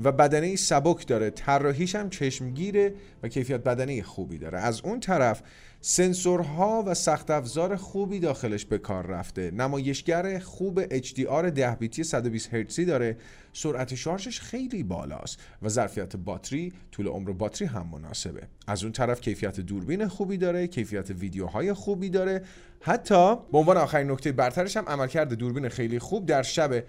و 0.04 0.12
بدنه 0.12 0.56
سبک 0.56 1.08
داره 1.08 1.30
طراحیش 1.30 1.96
هم 1.96 2.10
چشمگیره 2.10 2.94
و 3.24 3.28
کیفیت 3.28 3.64
بدنه 3.64 4.04
خوبی 4.04 4.38
داره. 4.38 4.60
از 4.60 4.82
اون 4.82 5.00
طرف 5.00 5.44
سنسورها 5.82 6.84
و 6.88 6.94
سخت 6.94 7.32
افزار 7.32 7.76
خوبی 7.76 8.20
داخلش 8.20 8.66
به 8.66 8.78
کار 8.78 9.08
رفته. 9.08 9.52
نمایشگر 9.52 10.40
خوب 10.40 11.00
HDR 11.00 11.46
10 11.46 11.76
بیتی 11.76 12.04
120 12.04 12.54
هرتزی 12.54 12.86
داره. 12.86 13.18
سرعت 13.54 13.96
شارژش 13.96 14.40
خیلی 14.40 14.84
بالاست 14.84 15.40
و 15.62 15.70
ظرفیت 15.70 16.16
باتری 16.16 16.74
طول 16.92 17.08
عمر 17.08 17.32
باتری 17.32 17.68
هم 17.68 17.88
مناسبه. 17.92 18.42
از 18.68 18.84
اون 18.84 18.92
طرف 18.92 19.22
کیفیت 19.22 19.60
دوربین 19.60 20.08
خوبی 20.08 20.38
داره 20.38 20.68
کیفیت 20.68 21.10
ویدیوهای 21.10 21.74
خوبی 21.74 22.10
داره 22.10 22.42
حتی 22.82 23.36
به 23.52 23.58
عنوان 23.58 23.78
آخرین 23.78 24.12
نکته 24.12 24.32
برترش 24.32 24.78
هم 24.78 24.86
عملکرد 24.88 25.34
دوربین 25.34 25.70
خیلی 25.70 26.00
خوب 26.00 26.26
در 26.26 26.44
شب 26.44 26.84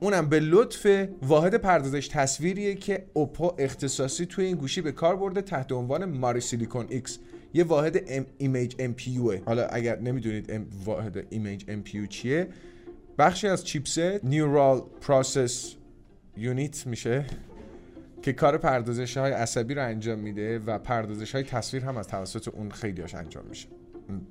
اونم 0.00 0.28
به 0.28 0.40
لطف 0.40 1.06
واحد 1.22 1.54
پردازش 1.54 2.08
تصویریه 2.08 2.74
که 2.74 3.06
اوپو 3.12 3.52
اختصاصی 3.58 4.26
توی 4.26 4.44
این 4.44 4.56
گوشی 4.56 4.80
به 4.80 4.92
کار 4.92 5.16
برده 5.16 5.42
تحت 5.42 5.72
عنوان 5.72 6.04
ماری 6.04 6.40
سیلیکون 6.40 6.86
ایکس. 6.88 7.18
یه 7.54 7.64
واحد 7.64 8.04
ام 8.06 8.26
ایمیج 8.38 8.74
ام 8.78 8.94
حالا 9.46 9.66
اگر 9.66 9.98
نمی‌دونید 9.98 10.50
ام 10.50 10.66
واحد 10.84 11.26
ایمیج 11.30 11.64
ام 11.68 11.82
چیه 12.08 12.48
بخشی 13.18 13.48
از 13.48 13.64
چیپست 13.64 14.24
نیورال 14.24 14.82
پروسس 15.00 15.74
یونیت 16.36 16.86
میشه 16.86 17.24
که 18.22 18.32
کار 18.32 18.58
پردازش 18.58 19.16
های 19.16 19.32
عصبی 19.32 19.74
رو 19.74 19.82
انجام 19.82 20.18
میده 20.18 20.58
و 20.58 20.78
پردازش 20.78 21.34
های 21.34 21.44
تصویر 21.44 21.84
هم 21.84 21.96
از 21.96 22.08
توسط 22.08 22.48
اون 22.48 22.70
خیلیاش 22.70 23.14
انجام 23.14 23.44
میشه. 23.48 23.68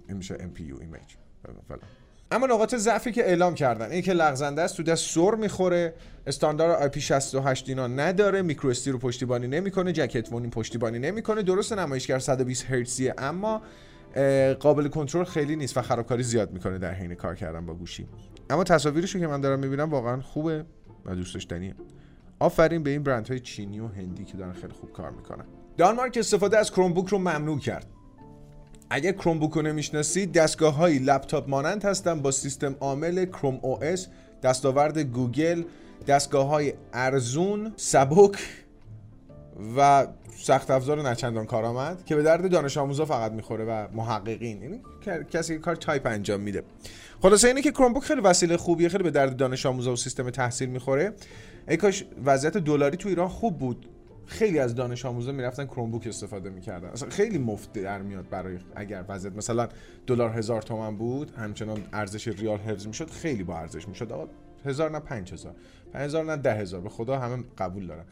این 0.07 0.17
میشه 0.17 0.33
پی 0.35 0.63
ایمیج 0.63 1.01
اما 2.31 2.47
نقاط 2.47 2.75
ضعفی 2.75 3.11
که 3.11 3.25
اعلام 3.25 3.55
کردن 3.55 3.91
این 3.91 4.01
که 4.01 4.13
لغزنده 4.13 4.61
است 4.61 4.77
تو 4.77 4.83
دست 4.83 5.09
سر 5.09 5.35
می‌خوره. 5.35 5.93
استاندارد 6.27 6.91
پی 6.91 7.01
68 7.01 7.69
اینا 7.69 7.87
نداره 7.87 8.41
میکرو 8.41 8.69
استی 8.69 8.91
رو 8.91 8.97
پشتیبانی 8.97 9.47
نمی‌کنه 9.47 9.91
جکت 9.91 10.31
مونین 10.31 10.49
پشتیبانی 10.49 10.99
نمی‌کنه. 10.99 11.41
درست 11.41 11.73
نمایشگر 11.73 12.19
120 12.19 12.65
هرتزیه 12.65 13.13
اما 13.17 13.61
قابل 14.59 14.87
کنترل 14.87 15.23
خیلی 15.23 15.55
نیست 15.55 15.77
و 15.77 15.81
خرابکاری 15.81 16.23
زیاد 16.23 16.51
می‌کنه 16.51 16.77
در 16.77 16.93
حین 16.93 17.15
کار 17.15 17.35
کردن 17.35 17.65
با 17.65 17.73
گوشی. 17.73 18.07
اما 18.49 18.63
تصاویرشو 18.63 19.19
که 19.19 19.27
من 19.27 19.41
دارم 19.41 19.59
می‌بینم 19.59 19.89
واقعا 19.89 20.21
خوبه 20.21 20.65
و 21.05 21.15
دوست 21.15 21.33
داشتنیه. 21.33 21.75
آفرین 22.39 22.83
به 22.83 22.89
این 22.89 23.03
برندهای 23.03 23.39
چینی 23.39 23.79
و 23.79 23.87
هندی 23.87 24.25
که 24.25 24.37
دارن 24.37 24.53
خیلی 24.53 24.73
خوب 24.73 24.91
کار 24.91 25.11
می‌کنن. 25.11 25.45
دانمارک 25.77 26.17
استفاده 26.17 26.57
از 26.57 26.71
کرومبوک 26.71 27.07
رو 27.07 27.17
ممنوع 27.17 27.59
کرد. 27.59 27.87
اگر 28.95 29.11
کروم 29.11 29.39
رو 29.39 29.61
نمی‌شناسید 29.61 30.31
دستگاه 30.31 30.75
های 30.75 30.99
لپتاپ 30.99 31.49
مانند 31.49 31.85
هستن 31.85 32.21
با 32.21 32.31
سیستم 32.31 32.75
عامل 32.79 33.25
Chrome 33.25 33.59
OS 33.61 34.07
دستاورد 34.43 34.97
گوگل 34.97 35.63
دستگاه 36.07 36.47
های 36.47 36.73
ارزون 36.93 37.73
سبک 37.75 38.35
و 39.77 40.07
سخت 40.35 40.71
افزار 40.71 41.09
نچندان 41.09 41.45
کارآمد 41.45 42.05
که 42.05 42.15
به 42.15 42.23
درد 42.23 42.51
دانش 42.51 42.77
آموزا 42.77 43.05
فقط 43.05 43.31
می‌خوره 43.31 43.65
و 43.65 43.87
محققین. 43.93 44.61
یعنی 44.61 44.81
کسی 45.31 45.53
که 45.53 45.59
کار 45.59 45.75
تایپ 45.75 46.05
انجام 46.05 46.41
میده. 46.41 46.63
خلاصه 47.21 47.47
اینه 47.47 47.61
که 47.61 47.71
کرومبوک 47.71 48.03
خیلی 48.03 48.21
وسیله 48.21 48.57
خوبیه 48.57 48.89
خیلی 48.89 49.03
به 49.03 49.11
درد 49.11 49.37
دانش 49.37 49.65
آموزا 49.65 49.93
و 49.93 49.95
سیستم 49.95 50.29
تحصیل 50.29 50.69
می‌خوره. 50.69 51.13
ای 51.67 51.77
کاش 51.77 52.05
وضعیت 52.25 52.57
دلاری 52.57 52.97
تو 52.97 53.09
ایران 53.09 53.27
خوب 53.27 53.59
بود. 53.59 53.89
خیلی 54.33 54.59
از 54.59 54.75
دانش 54.75 55.05
آموزا 55.05 55.31
می‌رفتن 55.31 55.65
کرومبوک 55.65 56.07
استفاده 56.07 56.49
می‌کردن. 56.49 56.87
اصلا 56.87 57.09
خیلی 57.09 57.37
مفت 57.37 57.73
در 57.73 58.01
میاد 58.01 58.29
برای 58.29 58.57
اگر 58.75 59.05
وضعیت 59.09 59.35
مثلا 59.35 59.67
دلار 60.07 60.29
هزار 60.29 60.61
تومن 60.61 60.97
بود 60.97 61.31
همچنان 61.31 61.81
ارزش 61.93 62.27
ریال 62.27 62.59
حفظ 62.59 62.87
می‌شد 62.87 63.09
خیلی 63.09 63.43
با 63.43 63.57
ارزش 63.57 63.87
می‌شد. 63.87 64.11
آقا 64.11 64.27
هزار 64.65 64.91
نه 64.91 64.99
پنج 64.99 65.33
هزار. 65.33 65.55
پنج 65.93 66.03
هزار 66.03 66.25
نه 66.25 66.37
ده 66.37 66.79
به 66.79 66.89
خدا 66.89 67.19
همه 67.19 67.43
قبول 67.57 67.87
دارن. 67.87 68.03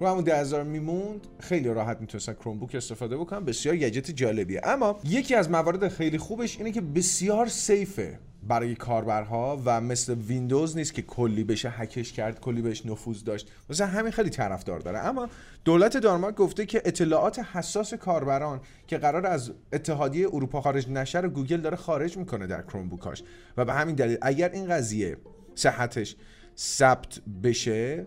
رو 0.00 0.06
همون 0.06 0.24
ده 0.24 0.36
هزار 0.36 0.62
میموند 0.62 1.26
خیلی 1.40 1.68
راحت 1.68 2.00
می‌تونستن 2.00 2.32
کرومبوک 2.32 2.74
استفاده 2.74 3.16
بکنن. 3.16 3.44
بسیار 3.44 3.76
گجت 3.76 4.10
جالبیه. 4.10 4.60
اما 4.64 5.00
یکی 5.04 5.34
از 5.34 5.50
موارد 5.50 5.88
خیلی 5.88 6.18
خوبش 6.18 6.58
اینه 6.58 6.72
که 6.72 6.80
بسیار 6.80 7.46
سیفه 7.46 8.18
برای 8.48 8.74
کاربرها 8.74 9.62
و 9.64 9.80
مثل 9.80 10.14
ویندوز 10.14 10.76
نیست 10.76 10.94
که 10.94 11.02
کلی 11.02 11.44
بشه 11.44 11.70
هکش 11.70 12.12
کرد 12.12 12.40
کلی 12.40 12.62
بهش 12.62 12.86
نفوذ 12.86 13.24
داشت. 13.24 13.50
مثلا 13.70 13.86
همین 13.86 14.12
خیلی 14.12 14.30
طرفدار 14.30 14.80
داره. 14.80 14.98
اما 14.98 15.28
دولت 15.64 15.96
دانمارک 15.96 16.34
گفته 16.34 16.66
که 16.66 16.82
اطلاعات 16.84 17.38
حساس 17.38 17.94
کاربران 17.94 18.60
که 18.86 18.98
قرار 18.98 19.26
از 19.26 19.52
اتحادیه 19.72 20.28
اروپا 20.32 20.60
خارج 20.60 20.90
نشه 20.90 21.20
رو 21.20 21.28
گوگل 21.28 21.60
داره 21.60 21.76
خارج 21.76 22.16
می‌کنه 22.16 22.46
در 22.46 22.62
کرومبوکاش. 22.62 23.22
و 23.56 23.64
به 23.64 23.72
همین 23.72 23.94
دلیل 23.94 24.18
اگر 24.22 24.48
این 24.48 24.68
قضیه 24.68 25.16
صحتش 25.54 26.16
ثبت 26.58 27.20
بشه 27.42 28.06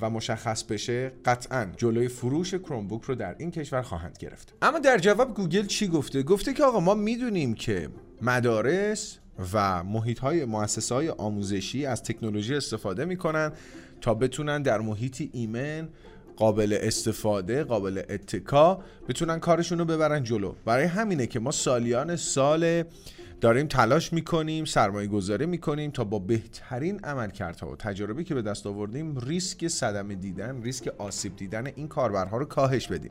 و 0.00 0.10
مشخص 0.10 0.62
بشه 0.62 1.12
قطعا 1.24 1.66
جلوی 1.76 2.08
فروش 2.08 2.54
کرومبوک 2.54 3.02
رو 3.02 3.14
در 3.14 3.34
این 3.38 3.50
کشور 3.50 3.82
خواهند 3.82 4.16
گرفت. 4.20 4.54
اما 4.62 4.78
در 4.78 4.98
جواب 4.98 5.34
گوگل 5.34 5.66
چی 5.66 5.88
گفته؟ 5.88 6.22
گفته 6.22 6.52
که 6.52 6.64
آقا 6.64 6.80
ما 6.80 6.94
می‌دونیم 6.94 7.54
که 7.54 7.88
مدارس 8.22 9.18
و 9.52 9.84
محیط 9.84 10.18
های 10.18 10.44
مؤسسه 10.44 10.94
های 10.94 11.08
آموزشی 11.08 11.86
از 11.86 12.02
تکنولوژی 12.02 12.54
استفاده 12.54 13.04
می‌کنن 13.04 13.52
تا 14.00 14.14
بتونن 14.14 14.62
در 14.62 14.80
محیطی 14.80 15.30
ایمن 15.32 15.88
قابل 16.36 16.78
استفاده 16.80 17.64
قابل 17.64 18.02
اتکا 18.08 18.82
بتونن 19.08 19.38
کارشون 19.38 19.78
رو 19.78 19.84
ببرن 19.84 20.22
جلو. 20.22 20.54
برای 20.64 20.84
همینه 20.84 21.26
که 21.26 21.40
ما 21.40 21.50
سالیان 21.50 22.16
سال 22.16 22.84
داریم 23.44 23.66
تلاش 23.66 24.12
می‌کنیم 24.12 24.64
سرمایه 24.64 25.08
گذاری 25.08 25.46
می‌کنیم 25.46 25.90
تا 25.90 26.04
با 26.04 26.18
بهترین 26.18 27.00
عملکردها 27.04 27.70
و 27.70 27.76
تجربی 27.76 28.24
که 28.24 28.34
به 28.34 28.42
دست 28.42 28.66
آوردیم 28.66 29.18
ریسک 29.18 29.68
صدمه 29.68 30.14
دیدن 30.14 30.62
ریسک 30.62 30.88
آسیب 30.98 31.36
دیدن 31.36 31.66
این 31.66 31.88
کاربرها 31.88 32.36
رو 32.36 32.44
کاهش 32.44 32.88
بدیم. 32.88 33.10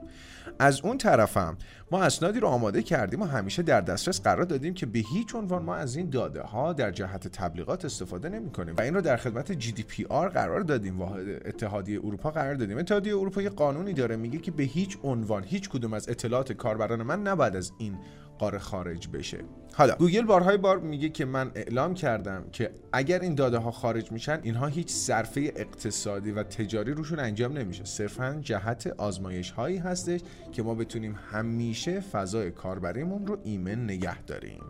از 0.60 0.82
اون 0.82 0.98
طرفم 0.98 1.58
ما 1.92 2.04
اسنادی 2.04 2.40
رو 2.40 2.48
آماده 2.48 2.84
کردیم 2.84 3.22
و 3.22 3.26
همیشه 3.26 3.64
در 3.64 3.82
دسترس 3.82 4.22
قرار 4.22 4.44
دادیم 4.44 4.74
که 4.74 4.86
به 4.86 5.00
هیچ 5.00 5.36
عنوان 5.36 5.64
ما 5.64 5.76
از 5.76 5.96
این 5.96 6.10
داده 6.10 6.42
ها 6.42 6.74
در 6.74 6.92
جهت 6.92 7.28
تبلیغات 7.28 7.86
استفاده 7.86 8.30
نمی 8.30 8.52
کنیم 8.52 8.76
و 8.78 8.82
این 8.82 8.94
رو 8.94 9.02
در 9.02 9.18
خدمت 9.18 9.62
GDPR 9.62 10.30
قرار 10.34 10.62
دادیم. 10.62 11.00
واحد 11.00 11.28
اتحادیه 11.46 12.00
اروپا 12.00 12.32
قرار 12.32 12.56
دادیم. 12.56 12.78
اتحادیه 12.78 13.18
اروپا 13.18 13.42
یه 13.42 13.50
قانونی 13.50 13.94
داره 13.94 14.16
میگه 14.16 14.40
که 14.40 14.52
به 14.52 14.64
هیچ 14.64 14.98
عنوان 15.04 15.44
هیچ 15.44 15.70
کدوم 15.70 15.94
از 15.94 16.10
اطلاعات 16.10 16.54
کاربران 16.54 17.04
من 17.04 17.22
نباید 17.22 17.56
از 17.56 17.72
این 17.78 17.98
قاره 18.40 18.60
خارج 18.60 19.08
بشه. 19.08 19.38
حالا 19.74 19.96
گوگل 19.96 20.22
بارهای 20.22 20.58
بار 20.58 20.80
میگه 20.80 21.10
که 21.10 21.26
من 21.26 21.52
اعلام 21.56 21.94
کردم 21.94 22.46
که 22.52 22.72
اگر 22.94 23.20
این 23.20 23.36
داده 23.36 23.58
ها 23.58 23.72
خارج 23.72 24.12
میشن 24.12 24.40
اینها 24.44 24.68
هیچ 24.68 24.90
صرفه 24.92 25.54
اقتصادی 25.56 26.32
و 26.32 26.44
تجاری 26.44 26.92
روشون 26.92 27.20
انجام 27.20 27.58
نمیشه. 27.58 27.86
صرفا 27.86 28.40
جهت 28.42 28.88
آزمایش 28.88 29.52
هایی 29.52 29.78
هستش 29.78 30.20
که 30.52 30.64
ما 30.64 30.76
بتونیم 30.76 31.20
همیشه 31.32 32.00
فضای 32.00 32.52
کاربریمون 32.52 33.28
رو 33.28 33.38
ایمن 33.44 33.84
نگه 33.84 34.22
داریم. 34.22 34.62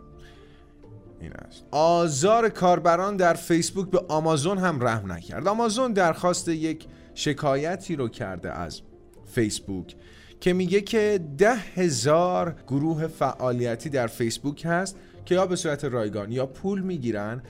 این 1.20 1.32
است. 1.32 1.64
آزار 1.70 2.48
کاربران 2.48 3.16
در 3.16 3.34
فیسبوک 3.34 3.90
به 3.90 4.04
آمازون 4.08 4.58
هم 4.58 4.86
رحم 4.86 5.12
نکرد. 5.12 5.48
آمازون 5.48 5.92
درخواست 5.92 6.48
یک 6.48 6.86
شکایتی 7.14 7.96
رو 7.96 8.08
کرده 8.08 8.52
از 8.52 8.80
فیسبوک. 9.24 9.96
که 10.44 10.52
میگه 10.52 10.80
که 10.80 11.20
ده 11.38 11.54
هزار 11.54 12.56
گروه 12.66 13.06
فعالیتی 13.06 13.88
در 13.88 14.06
فیسبوک 14.06 14.62
هست 14.64 14.96
که 15.24 15.34
یا 15.34 15.46
به 15.46 15.56
صورت 15.56 15.84
رایگان 15.84 16.32
یا 16.32 16.46
پول 16.46 16.80
می‌گیرن 16.80 17.42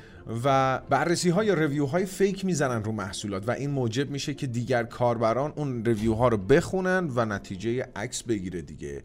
و 0.44 0.78
بررسی 0.78 1.30
های 1.30 1.46
یا 1.46 1.54
review 1.54 1.86
های 1.86 2.06
fake 2.06 2.44
می‌زنن 2.44 2.84
رو 2.84 2.92
محصولات 2.92 3.48
و 3.48 3.50
این 3.50 3.70
موجب 3.70 4.10
میشه 4.10 4.34
که 4.34 4.46
دیگر 4.46 4.84
کاربران 4.84 5.52
اون 5.56 5.84
review 5.84 6.14
ها 6.14 6.28
رو 6.28 6.36
بخونن 6.36 7.10
و 7.14 7.24
نتیجه 7.24 7.88
عکس 7.96 8.22
بگیره 8.22 8.62
دیگه. 8.62 9.02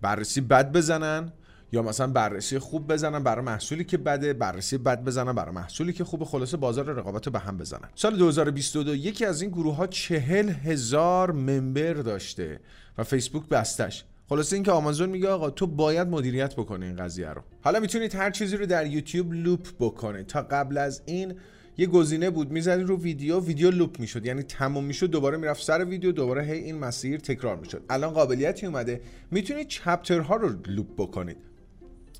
بررسی 0.00 0.40
بد 0.40 0.72
بزنن 0.72 1.32
یا 1.72 1.82
مثلا 1.82 2.06
بررسی 2.06 2.58
خوب 2.58 2.92
بزنن 2.92 3.22
برای 3.22 3.44
محصولی 3.44 3.84
که 3.84 3.96
بده 3.96 4.32
بررسی 4.32 4.78
بد 4.78 5.04
بزنن 5.04 5.32
برای 5.32 5.54
محصولی 5.54 5.92
که 5.92 6.04
خوبه 6.04 6.24
خلاصه 6.24 6.56
بازار 6.56 6.84
رقابت 6.84 7.28
به 7.28 7.38
هم 7.38 7.56
بزنن. 7.56 7.88
سال 7.94 8.16
2022 8.16 8.94
یکی 8.94 9.24
از 9.24 9.42
این 9.42 9.50
گروه 9.50 9.76
ها 9.76 9.86
چهل 9.86 10.48
هزار 10.48 11.32
member 11.32 11.92
داشته. 11.92 12.60
و 12.98 13.04
فیسبوک 13.04 13.48
بستش. 13.48 14.04
خلاصه 14.28 14.56
اینکه 14.56 14.70
آمازون 14.70 15.08
میگه 15.08 15.28
آقا 15.28 15.50
تو 15.50 15.66
باید 15.66 16.08
مدیریت 16.08 16.54
بکنی 16.54 16.86
این 16.86 16.96
قضیه 16.96 17.28
رو. 17.28 17.42
حالا 17.60 17.80
می‌تونید 17.80 18.14
هر 18.14 18.30
چیزی 18.30 18.56
رو 18.56 18.66
در 18.66 18.86
یوتیوب 18.86 19.32
loop 19.32 19.68
بکنید. 19.80 20.26
تا 20.26 20.42
قبل 20.42 20.78
از 20.78 21.02
این 21.06 21.34
یه 21.78 21.86
گزینه 21.86 22.30
بود. 22.30 22.50
می‌زدی 22.50 22.82
رو 22.82 23.00
ویدیو 23.00 23.40
ویدیو 23.40 23.70
loop 23.70 24.00
می‌شد. 24.00 24.26
یعنی 24.26 24.42
تموم 24.42 24.84
می‌شد 24.84 25.06
دوباره 25.06 25.38
می‌رفت 25.38 25.62
سر 25.62 25.84
ویدیو 25.84 26.12
دوباره 26.12 26.42
هی 26.42 26.58
این 26.58 26.78
مسیر 26.78 27.20
تکرار 27.20 27.56
می‌شد. 27.56 27.82
الان 27.90 28.10
قابلیتی 28.10 28.66
اومده. 28.66 29.00
می‌تونید 29.30 29.68
chapter 29.68 30.27
ها 30.27 30.36
رو 30.36 30.48
loop 30.66 30.86
بکنید. 30.96 31.36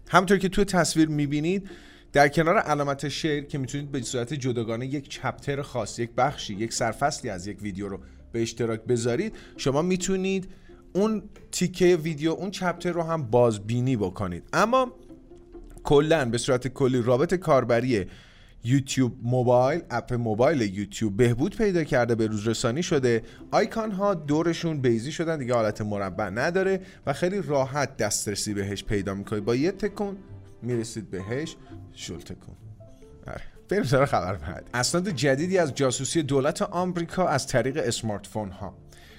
همونطور 0.09 0.39
که 0.39 0.49
توی 0.49 0.65
تصویر 0.65 1.09
می‌بینید 1.09 1.71
در 2.13 2.29
کنار 2.29 2.59
علامت 2.59 3.09
share 3.09 3.45
که 3.45 3.59
می‌تونید 3.59 3.93
به 3.93 4.03
صورت 4.03 4.35
جداگانه 4.35 4.87
یک 4.87 5.09
chapter 5.09 5.63
خاص 5.63 5.99
یک 5.99 6.11
بخشی 6.17 6.55
یک 6.55 6.73
سرفصلی 6.73 7.31
از 7.31 7.47
یک 7.47 7.63
ویدیو 7.63 7.89
رو 7.89 8.01
به 8.33 8.43
اشتراک 8.43 8.85
بذارید 8.85 9.37
شما 9.57 9.83
می‌تونید 9.83 10.49
اون 10.93 11.23
تیکه 11.53 11.97
ویدیو 11.97 12.31
اون 12.31 12.51
چپتر 12.51 12.93
رو 12.93 13.03
هم 13.03 13.23
بازبینی 13.23 13.97
بکنید. 13.97 14.43
اما 14.53 14.93
کلا 15.85 16.25
به 16.25 16.39
صورت 16.39 16.69
کلی 16.69 17.03
رابط 17.03 17.35
کاربری 17.35 18.07
یوتیوب 18.65 19.17
موبایل 19.23 19.83
اپ 19.91 20.13
موبایل 20.13 20.61
یوتیوب 20.61 21.17
بهبود 21.17 21.57
پیدا 21.57 21.85
کرده 21.85 22.15
به 22.15 22.27
روز 22.27 22.49
رسانی 22.49 22.83
شده. 22.83 23.23
آیکان 23.51 23.91
ها 23.91 24.15
دورشون 24.15 24.81
بیزی 24.81 25.13
شدن 25.13 25.39
دیگه 25.39 25.55
حالت 25.55 25.81
مربع 25.81 26.31
نداره 26.31 26.81
و 27.07 27.13
خیلی 27.13 27.43
راحت 27.43 27.97
دسترسی 27.97 28.55
بهش 28.55 28.85
پیدا 28.85 29.15
می‌کنید. 29.15 29.45
با 29.45 29.55
یه 29.55 29.73
تکون 29.73 30.17
می‌رسید 30.63 31.11
بهش 31.11 31.57
شل 31.93 32.19
تکون. 32.19 32.55
آره. 33.27 33.43
بریم 33.69 33.83
سر 33.83 34.05
خبر 34.05 34.35
بعد. 34.35 34.71
اسناد 34.75 35.09
جدیدی 35.09 35.59
از 35.59 35.75
جاسوسی 35.75 36.23
دولت 36.23 36.63
آمریکا 36.63 37.29
از 37.29 37.47
طریق 37.47 37.83
smartphone 37.85 38.51
ها. 38.51 38.75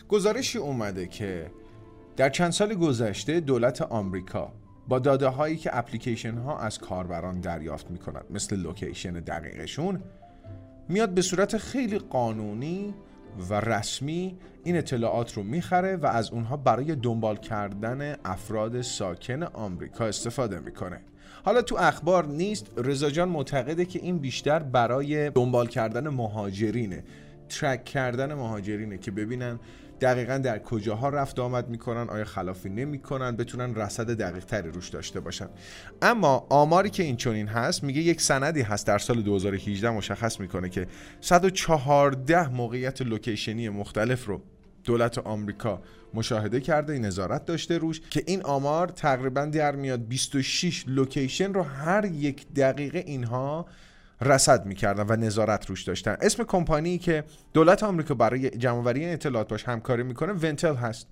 گزارشی 0.07 0.57
اومده 0.57 1.07
که 1.07 1.51
در 2.19 2.29
چند 2.29 2.51
سال 2.51 2.73
گذشته 2.73 3.39
دولت 3.39 3.81
آمریکا 3.81 4.53
با 4.87 4.99
داده 4.99 5.27
هایی 5.27 5.57
که 5.57 5.77
اپلیکیشن 5.77 6.37
ها 6.37 6.59
از 6.59 6.79
کاربران 6.79 7.39
دریافت 7.39 7.91
می 7.91 7.97
کند 7.97 8.25
مثل 8.29 8.55
لوکیشن 8.55 9.13
دقیقشون 9.13 10.03
میاد 10.89 11.09
به 11.09 11.21
صورت 11.21 11.57
خیلی 11.57 11.99
قانونی 11.99 12.93
و 13.49 13.53
رسمی 13.53 14.37
این 14.63 14.77
اطلاعات 14.77 15.33
رو 15.33 15.43
می‌خره 15.43 15.95
و 15.95 16.05
از 16.05 16.31
اونها 16.31 16.57
برای 16.57 16.95
دنبال 16.95 17.35
کردن 17.35 18.15
افراد 18.25 18.81
ساکن 18.81 19.43
آمریکا 19.43 20.05
استفاده 20.05 20.59
می‌کنه. 20.59 21.01
حالا 21.45 21.61
تو 21.61 21.75
اخبار 21.79 22.25
نیست 22.25 22.71
رضا 22.77 23.09
جان 23.09 23.29
معتقده 23.29 23.85
که 23.85 23.99
این 23.99 24.17
بیشتر 24.17 24.59
برای 24.59 25.29
دنبال 25.29 25.67
کردن 25.67 26.07
مهاجرینه 26.09 27.03
track 27.49 27.85
کردن 27.85 28.33
مهاجرینه 28.33 28.97
که 28.97 29.11
ببینن 29.11 29.59
دقیقا 30.01 30.37
در 30.37 30.59
کجاها 30.59 31.09
رفت 31.09 31.39
آمد 31.39 31.69
می‌کنن؟ 31.69 32.09
آیا 32.09 32.25
خلافی 32.25 32.69
نمی‌کنن؟ 32.69 33.35
بتونن 33.35 33.75
رصد 33.75 34.17
دقیق 34.17 34.45
تری 34.45 34.71
روش 34.71 34.89
داشته 34.89 35.19
باشن. 35.19 35.49
اما 36.01 36.47
آماری 36.49 36.89
که 36.89 37.03
این 37.03 37.17
چنین 37.17 37.47
هست 37.47 37.83
میگه 37.83 38.01
یک 38.01 38.21
سندی 38.21 38.61
هست 38.61 38.87
در 38.87 38.97
سال 38.97 39.21
2018 39.21 39.89
مشخص 39.89 40.39
می‌کنه 40.39 40.69
که 40.69 40.87
114 41.21 42.47
موقعیت 42.49 43.01
لوکیشنی 43.01 43.69
مختلف 43.69 44.25
رو 44.25 44.41
دولت 44.83 45.17
آمریکا 45.17 45.81
مشاهده 46.13 46.59
کرده 46.59 46.99
نظارت 46.99 47.45
داشته 47.45 47.77
روش 47.77 48.01
که 48.09 48.23
این 48.25 48.43
آمار 48.43 48.87
تقریبا 48.87 49.45
در 49.45 49.75
میاد 49.75 50.07
26 50.07 50.83
لوکیشن 50.87 51.53
رو 51.53 51.63
هر 51.63 52.05
یک 52.05 52.53
دقیقه 52.53 52.99
اینها 52.99 53.65
رصد 54.21 54.65
می‌کردن 54.65 55.05
و 55.09 55.15
نظارت 55.15 55.65
روش 55.65 55.83
داشتن. 55.83 56.17
اسم 56.21 56.43
کمپانی 56.43 56.97
که 56.97 57.23
دولت 57.53 57.83
آمریکا 57.83 58.13
برای 58.13 58.49
جمعآوری 58.49 59.05
اطلاعات 59.05 59.47
باش 59.47 59.63
همکاری 59.63 60.03
می‌کنه 60.03 60.33
ونتل 60.33 60.75
هست. 60.75 61.07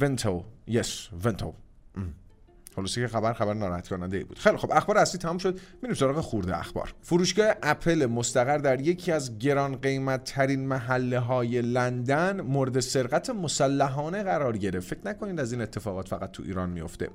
ونتل 0.00 0.38
یس 0.66 1.08
ونتل 1.24 1.50
خلاصی 2.76 3.00
که 3.00 3.08
خبر 3.08 3.32
خبر 3.32 3.54
ناراحت 3.54 3.88
کننده 3.88 4.24
بود. 4.24 4.38
خیلی 4.38 4.56
خب 4.56 4.70
اخبار 4.72 4.98
اصلی 4.98 5.18
تمام 5.18 5.38
شد. 5.38 5.60
میریم 5.82 5.94
سراغ 5.94 6.20
خورده 6.20 6.58
اخبار. 6.58 6.94
فروشگاه 7.02 7.54
اپل 7.62 8.06
مستقر 8.06 8.58
در 8.58 8.80
یکی 8.80 9.12
از 9.12 9.38
گران 9.38 9.76
قیمت 9.76 10.24
ترین 10.24 10.66
محله 10.66 11.18
های 11.18 11.62
لندن 11.62 12.40
مورد 12.40 12.80
سرقت 12.80 13.30
مسلحانه 13.30 14.22
قرار 14.22 14.58
گرفت. 14.58 14.88
فکر 14.88 15.00
نکنید 15.04 15.40
از 15.40 15.52
این 15.52 15.60
اتفاقات 15.60 16.08
فقط 16.08 16.30
تو 16.30 16.42
ایران 16.42 16.70
میفته 16.70 17.08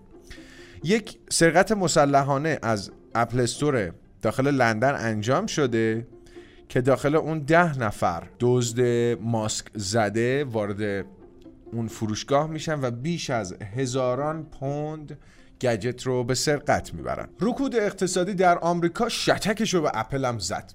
یک 0.84 1.20
سرقت 1.30 1.72
مسلحانه 1.72 2.60
از 2.62 2.92
اپل 3.16 3.40
استور 3.40 3.92
داخل 4.22 4.52
لندن 4.52 4.96
انجام 4.96 5.46
شده 5.46 6.08
که 6.70 6.82
داخل 6.82 7.16
اون 7.16 7.40
ده 7.40 7.80
نفر 7.80 8.24
دزد 8.40 8.82
ماسک 9.22 9.66
زده 9.76 10.44
وارد 10.44 11.06
اون 11.72 11.88
فروشگاه 11.88 12.48
میشن 12.48 12.82
و 12.82 12.92
بیش 12.92 13.30
از 13.30 13.54
هزاران 13.54 14.46
پوند 14.46 15.18
گجت 15.62 16.04
رو 16.04 16.24
به 16.24 16.36
سرقت 16.36 16.94
می‌برن. 16.94 17.30
رکود 17.42 17.76
اقتصادی 17.76 18.34
در 18.34 18.58
آمریکا 18.58 19.10
شتکش 19.10 19.74
رو 19.74 19.82
به 19.82 19.92
اپل 19.94 20.26
هم 20.26 20.40
زد. 20.40 20.74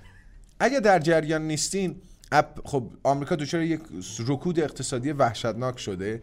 اگه 0.61 0.81
در 0.81 0.99
جریان 0.99 1.43
نیستین 1.43 1.97
اپ 2.33 2.67
خب 2.67 2.91
آمریکا 3.03 3.37
دچار 3.37 3.63
یک 3.63 3.81
رکود 4.29 4.61
اقتصادی 4.61 5.13
وحشتناک 5.13 5.79
شده. 5.79 6.23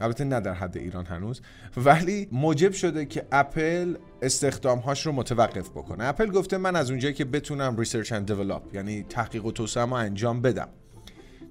البته 0.00 0.24
نه 0.24 0.40
در 0.40 0.54
حد 0.54 0.76
ایران 0.76 1.06
هنوز 1.06 1.40
ولی 1.76 2.28
موجب 2.32 2.72
شده 2.72 3.06
که 3.06 3.26
اپل 3.32 3.96
استخدامهاش 4.22 5.06
رو 5.06 5.12
متوقف 5.12 5.70
بکنه. 5.70 6.04
اپل 6.04 6.26
گفته 6.26 6.56
من 6.56 6.76
از 6.76 6.90
اونجایی 6.90 7.14
که 7.14 7.24
بتونم 7.24 7.76
research 7.76 8.12
and 8.12 8.26
develop 8.26 8.74
یعنی 8.74 9.02
تحقیق 9.02 9.44
و 9.44 9.52
توسعه 9.52 9.84
رو 9.84 9.92
انجام 9.92 10.42
بدم. 10.42 10.68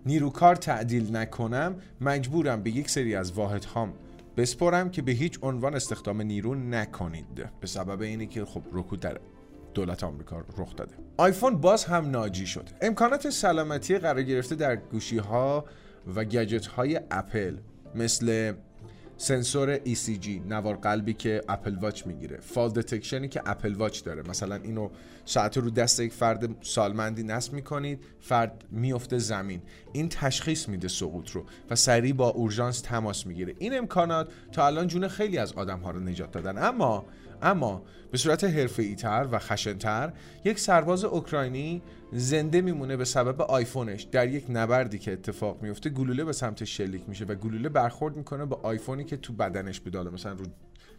نیروکار 0.05 0.55
تعدیل 0.55 1.15
نکنم 1.15 1.75
مجبورم 2.01 2.63
به 2.63 2.69
یک 2.69 2.89
سری 2.89 3.15
از 3.15 3.31
واحدهام 3.31 3.93
بسپرم 4.37 4.89
که 4.89 5.01
به 5.01 5.11
هیچ 5.11 5.39
عنوان 5.41 5.75
استخدام 5.75 6.21
نیرو 6.21 6.55
نکنید. 6.55 7.49
به 7.61 7.67
سبب 7.67 8.01
اینه 8.01 8.25
که 8.25 8.45
خب 8.45 8.61
رکود 8.71 8.99
در 8.99 9.17
دولت 9.73 10.03
آمریکا 10.03 10.43
رخ 10.57 10.75
داده. 10.75 10.93
آیفون 11.17 11.57
باز 11.57 11.85
هم 11.85 12.09
ناجی 12.09 12.45
شد 12.45 12.69
امکانات 12.81 13.29
سلامتی 13.29 13.97
قرار 13.97 14.23
گرفته 14.23 14.55
در 14.55 14.75
گوشی 14.75 15.17
ها 15.17 15.65
و 16.15 16.23
گجت 16.23 16.65
های 16.65 16.99
اپل 17.11 17.57
مثل 17.95 18.53
سنسور 19.17 19.77
ECG 19.77 20.27
نوار 20.47 20.75
قلبی 20.75 21.13
که 21.13 21.41
Apple 21.49 21.75
Watch 21.75 22.07
می‌گیره. 22.07 22.39
fall 22.41 22.69
detection 22.69 23.21
ی 23.21 23.27
که 23.27 23.41
Apple 23.45 23.73
Watch 23.73 24.03
داره. 24.03 24.29
مثلا 24.29 24.55
اینو 24.55 24.89
ساعت 25.25 25.57
رو 25.57 25.69
دست 25.69 25.99
یک 25.99 26.13
فرد 26.13 26.49
سالمندی 26.61 27.23
نصب 27.23 27.53
می‌کنید 27.53 27.99
فرد 28.19 28.63
میفته 28.71 29.17
زمین. 29.17 29.61
این 29.93 30.09
تشخیص 30.09 30.69
میده 30.69 30.87
سقوط 30.87 31.31
رو 31.31 31.45
و 31.69 31.75
سریع 31.75 32.13
با 32.13 32.29
اورژانس 32.29 32.81
تماس 32.81 33.27
می‌گیره. 33.27 33.53
این 33.59 33.77
امکانات 33.77 34.31
تا 34.51 34.65
الان 34.65 34.87
جون 34.87 35.07
خیلی 35.07 35.37
از 35.37 35.53
آدم 35.53 35.79
ها 35.79 35.91
رو 35.91 35.99
نجات 35.99 36.31
دادن. 36.31 36.57
اما 36.57 37.05
اما 37.43 37.83
به 38.11 38.17
صورت 38.17 38.43
حرفه‌ای 38.43 38.95
تر 38.95 39.27
و 39.31 39.39
خشنتر 39.39 40.13
یک 40.45 40.59
سرباز 40.59 41.03
اوکراینی 41.03 41.81
زنده 42.11 42.61
میمونه 42.61 42.97
به 42.97 43.05
سبب 43.05 43.41
آیفونش 43.41 44.03
در 44.03 44.27
یک 44.27 44.45
نبردی 44.49 44.99
که 44.99 45.13
اتفاق 45.13 45.61
میفته 45.61 45.89
گلوله 45.89 46.23
به 46.23 46.33
سمت 46.33 46.63
شلیک 46.63 47.01
میشه 47.07 47.25
و 47.25 47.35
گلوله 47.35 47.69
برخورد 47.69 48.15
می‌کنه 48.15 48.45
با 48.45 48.59
آیفونی 48.63 49.03
که 49.03 49.17
تو 49.17 49.33
بدنش 49.33 49.79
بداله 49.79 50.09
مثلا 50.09 50.33
رو 50.33 50.45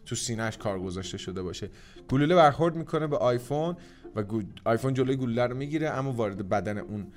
تو 0.05 0.15
سینهش 0.15 0.57
کار 0.57 0.79
گذاشته 0.79 1.17
شده 1.17 1.41
باشه. 1.41 1.69
گلوله 2.09 2.35
برخورد 2.35 2.75
می‌کنه 2.75 3.07
به 3.07 3.17
آیفون 3.17 3.77
و 4.15 4.23
آیفون 4.65 4.93
جلوی 4.93 5.15
گلوله 5.15 5.47
رو 5.47 5.55
می‌گیره 5.55 5.89
اما 5.89 6.11
وارد 6.11 6.49
بدن 6.49 6.77
اون 6.77 7.07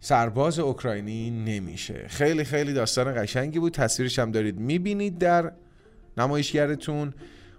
سرباز 0.00 0.58
اوکراینی 0.58 1.30
نمیشه. 1.30 2.04
خیلی 2.08 2.44
خیلی 2.44 2.72
داستان 2.72 3.22
قشنگی 3.22 3.58
بود. 3.58 3.72
تصویرش 3.72 4.18
هم 4.18 4.30
دارید 4.30 4.58
می‌بینید 4.58 5.18
در 5.18 5.52
نمایشگرتون. 6.16 7.14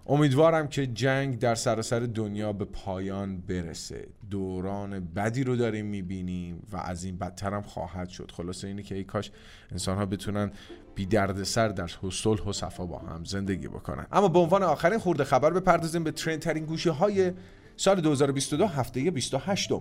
امیدوارم 0.08 0.68
که 0.68 0.88
جنگ 0.88 1.40
در 1.40 1.56
سراسر 1.56 2.00
دنیا 2.00 2.54
به 2.54 2.66
پایان 2.66 3.38
برسه. 3.38 4.08
دوران 4.30 5.00
بدی 5.00 5.44
رو 5.44 5.56
داریم 5.56 5.86
می‌بینیم 5.86 6.68
و 6.72 6.78
از 6.78 7.04
این 7.04 7.18
بدتر 7.18 7.54
هم 7.54 7.62
خواهد 7.62 8.10
شد. 8.10 8.32
خلاصه 8.32 8.68
اینه 8.68 8.84
که 8.84 8.96
ای 8.96 9.04
کاش 9.04 9.32
انسان 9.72 9.98
ها 9.98 10.06
بتونن 10.06 10.52
بی 10.96 11.06
درد 11.06 11.44
سر 11.44 11.68
در 11.68 11.90
صلح 12.12 12.44
و 12.44 12.54
صفا 12.54 12.86
با 12.86 13.00
هم 13.00 13.24
زندگی 13.24 13.68
بکنن. 13.68 14.08
اما 14.12 14.28
به 14.28 14.40
عنوان 14.40 14.64
آخرین 14.64 15.00
خورده 15.00 15.24
خبر 15.24 15.50
بپردازیم 15.50 16.04
به 16.04 16.12
trend 16.12 16.40
ترین 16.40 16.66
گوشی 16.66 16.90
های 16.90 17.32
سال 17.78 18.02
2022 18.02 18.66
هفته 18.68 19.12
28 19.12 19.72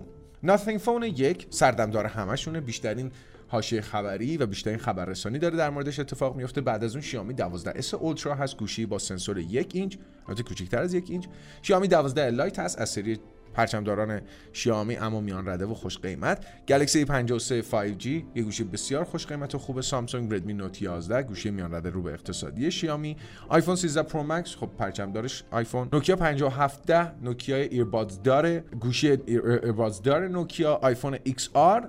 Nothing 0.45 0.79
Phone 0.85 1.03
یک 1.03 1.47
سردمدار 1.49 2.05
همشونه 2.05 2.61
بیشترین 2.61 3.11
حاشیه 3.47 3.81
خبری 3.81 4.37
و 4.37 4.45
بیشترین 4.45 4.77
خبررسانی 4.77 5.39
داره 5.39 5.57
در 5.57 5.69
موردش 5.69 5.99
اتفاق 5.99 6.35
میفته. 6.35 6.61
بعد 6.61 6.83
از 6.83 6.95
اون 6.95 7.01
شیائمی 7.01 7.33
12 7.33 7.73
S 7.75 7.93
Ultra 7.93 8.35
هست. 8.35 8.57
گوشی 8.57 8.85
با 8.85 8.99
سنسور 8.99 9.37
یک 9.37 9.71
اینچ 9.73 9.95
البته 10.27 10.43
کوچکتر 10.43 10.81
از 10.81 10.93
یک 10.93 11.09
اینچ. 11.09 11.25
شیائمی 11.61 11.87
12 11.87 12.29
Lite 12.29 12.59
هست. 12.59 12.79
از 12.79 12.89
سری 12.89 13.19
پرچمداران 13.53 14.21
شیائمی 14.53 14.97
اما 14.97 15.21
میان 15.21 15.47
رده 15.47 15.65
و 15.65 15.73
خوش 15.73 15.97
قیمت. 15.97 16.45
گلکسی 16.67 17.05
53 17.05 17.61
5G 17.61 18.05
یه 18.05 18.43
گوشی 18.43 18.63
بسیار 18.63 19.03
خوش 19.03 19.25
قیمت 19.27 19.55
و 19.55 19.57
خوب. 19.57 19.81
سامسونگ 19.81 20.33
ردمی 20.33 20.53
نوت 20.53 20.81
11 20.81 21.23
گوشی 21.23 21.51
میان 21.51 21.73
رده 21.73 21.89
رو 21.89 22.01
به 22.01 22.13
اقتصادی 22.13 22.71
شیائمی 22.71 23.17
آیفون 23.49 23.75
13 23.75 24.03
Pro 24.03 24.23
Max 24.23 24.55
خب 24.55 24.69
پرچمدارش 24.77 25.43
آیفون. 25.51 25.89
نوکیا 25.93 26.15
5710 26.15 27.15
نوکیا 27.23 27.57
earbuds 27.57 28.21
داره. 28.23 28.63
گوشی 28.79 29.09
earbuds 29.09 30.01
داره 30.01 30.27
نوکیا. 30.27 30.73
آیفون 30.73 31.17
XR 31.17 31.87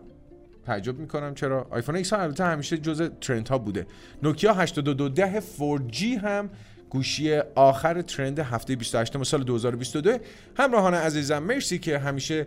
تعجب 0.66 0.98
می‌کنم. 0.98 1.34
چرا؟ 1.34 1.66
آیفون 1.70 1.96
X 1.96 2.12
البته 2.12 2.44
همیشه 2.44 2.78
جزء 2.78 3.08
trend 3.08 3.48
ها 3.48 3.58
بوده. 3.58 3.86
نوکیا 4.22 4.54
8210 4.54 5.40
4G 5.40 6.02
هم 6.02 6.50
گوشی 6.90 7.36
آخر 7.54 8.02
trend 8.02 8.38
هفته 8.38 8.76
28 8.76 9.22
سال 9.22 9.42
2022 9.42 10.18
همراهان 10.56 10.94
عزیزم 10.94 11.38
مرسی 11.38 11.78
که 11.78 11.98
همیشه 11.98 12.46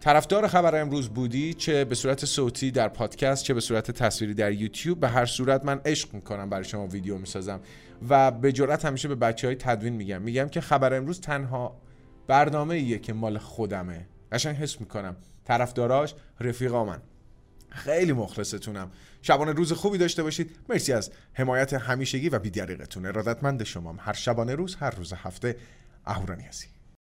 طرفدار 0.00 0.48
خبر 0.48 0.80
امروز 0.80 1.08
بودی. 1.08 1.54
چه 1.54 1.84
به 1.84 1.94
صورت 1.94 2.24
صوتی 2.24 2.70
در 2.70 2.88
پادکست 2.88 3.44
چه 3.44 3.54
به 3.54 3.60
صورت 3.60 3.90
تصویری 3.90 4.34
در 4.34 4.52
یوتیوب. 4.52 5.00
به 5.00 5.08
هر 5.08 5.26
صورت 5.26 5.64
من 5.64 5.80
عشق 5.84 6.14
می‌کنم 6.14 6.50
برای 6.50 6.64
شما 6.64 6.86
ویدیو 6.86 7.18
می‌سازم. 7.18 7.60
و 8.08 8.30
به 8.30 8.52
جرات 8.52 8.84
همیشه 8.84 9.08
به 9.08 9.14
بچه 9.14 9.46
های 9.46 9.56
تدوین 9.56 9.92
میگم. 9.92 10.22
میگم 10.22 10.48
که 10.48 10.60
خبر 10.60 10.94
امروز 10.94 11.20
تنها 11.20 11.80
برنامه 12.26 12.74
ایه 12.74 12.98
که 12.98 13.12
مال 13.12 13.38
خودمه. 13.38 14.06
قشنگ 14.32 14.56
حس 14.56 14.80
می‌کنم. 14.80 15.16
طرفداراش 15.44 16.14
رفیقا 16.40 16.84
من 16.84 16.98
خیلی 17.70 18.12
مخلصتونم. 18.12 18.90
شبانه 19.22 19.52
روز 19.52 19.72
خوبی 19.72 19.98
داشته 19.98 20.22
باشید. 20.22 20.56
مرسی 20.68 20.92
از 20.92 21.10
حمایت 21.32 21.72
همیشگی 21.72 22.28
و 22.28 22.38
بیدریقتون 22.38 23.06
ارادتمند 23.06 23.64
شمام. 23.64 23.98
هر 24.00 24.12
شبانه 24.12 24.54
روز 24.54 24.74
هر 24.74 24.90
روز 24.90 25.12
هفته. 25.12 25.56
اهورانی 26.06 26.42
هستی 26.42 26.68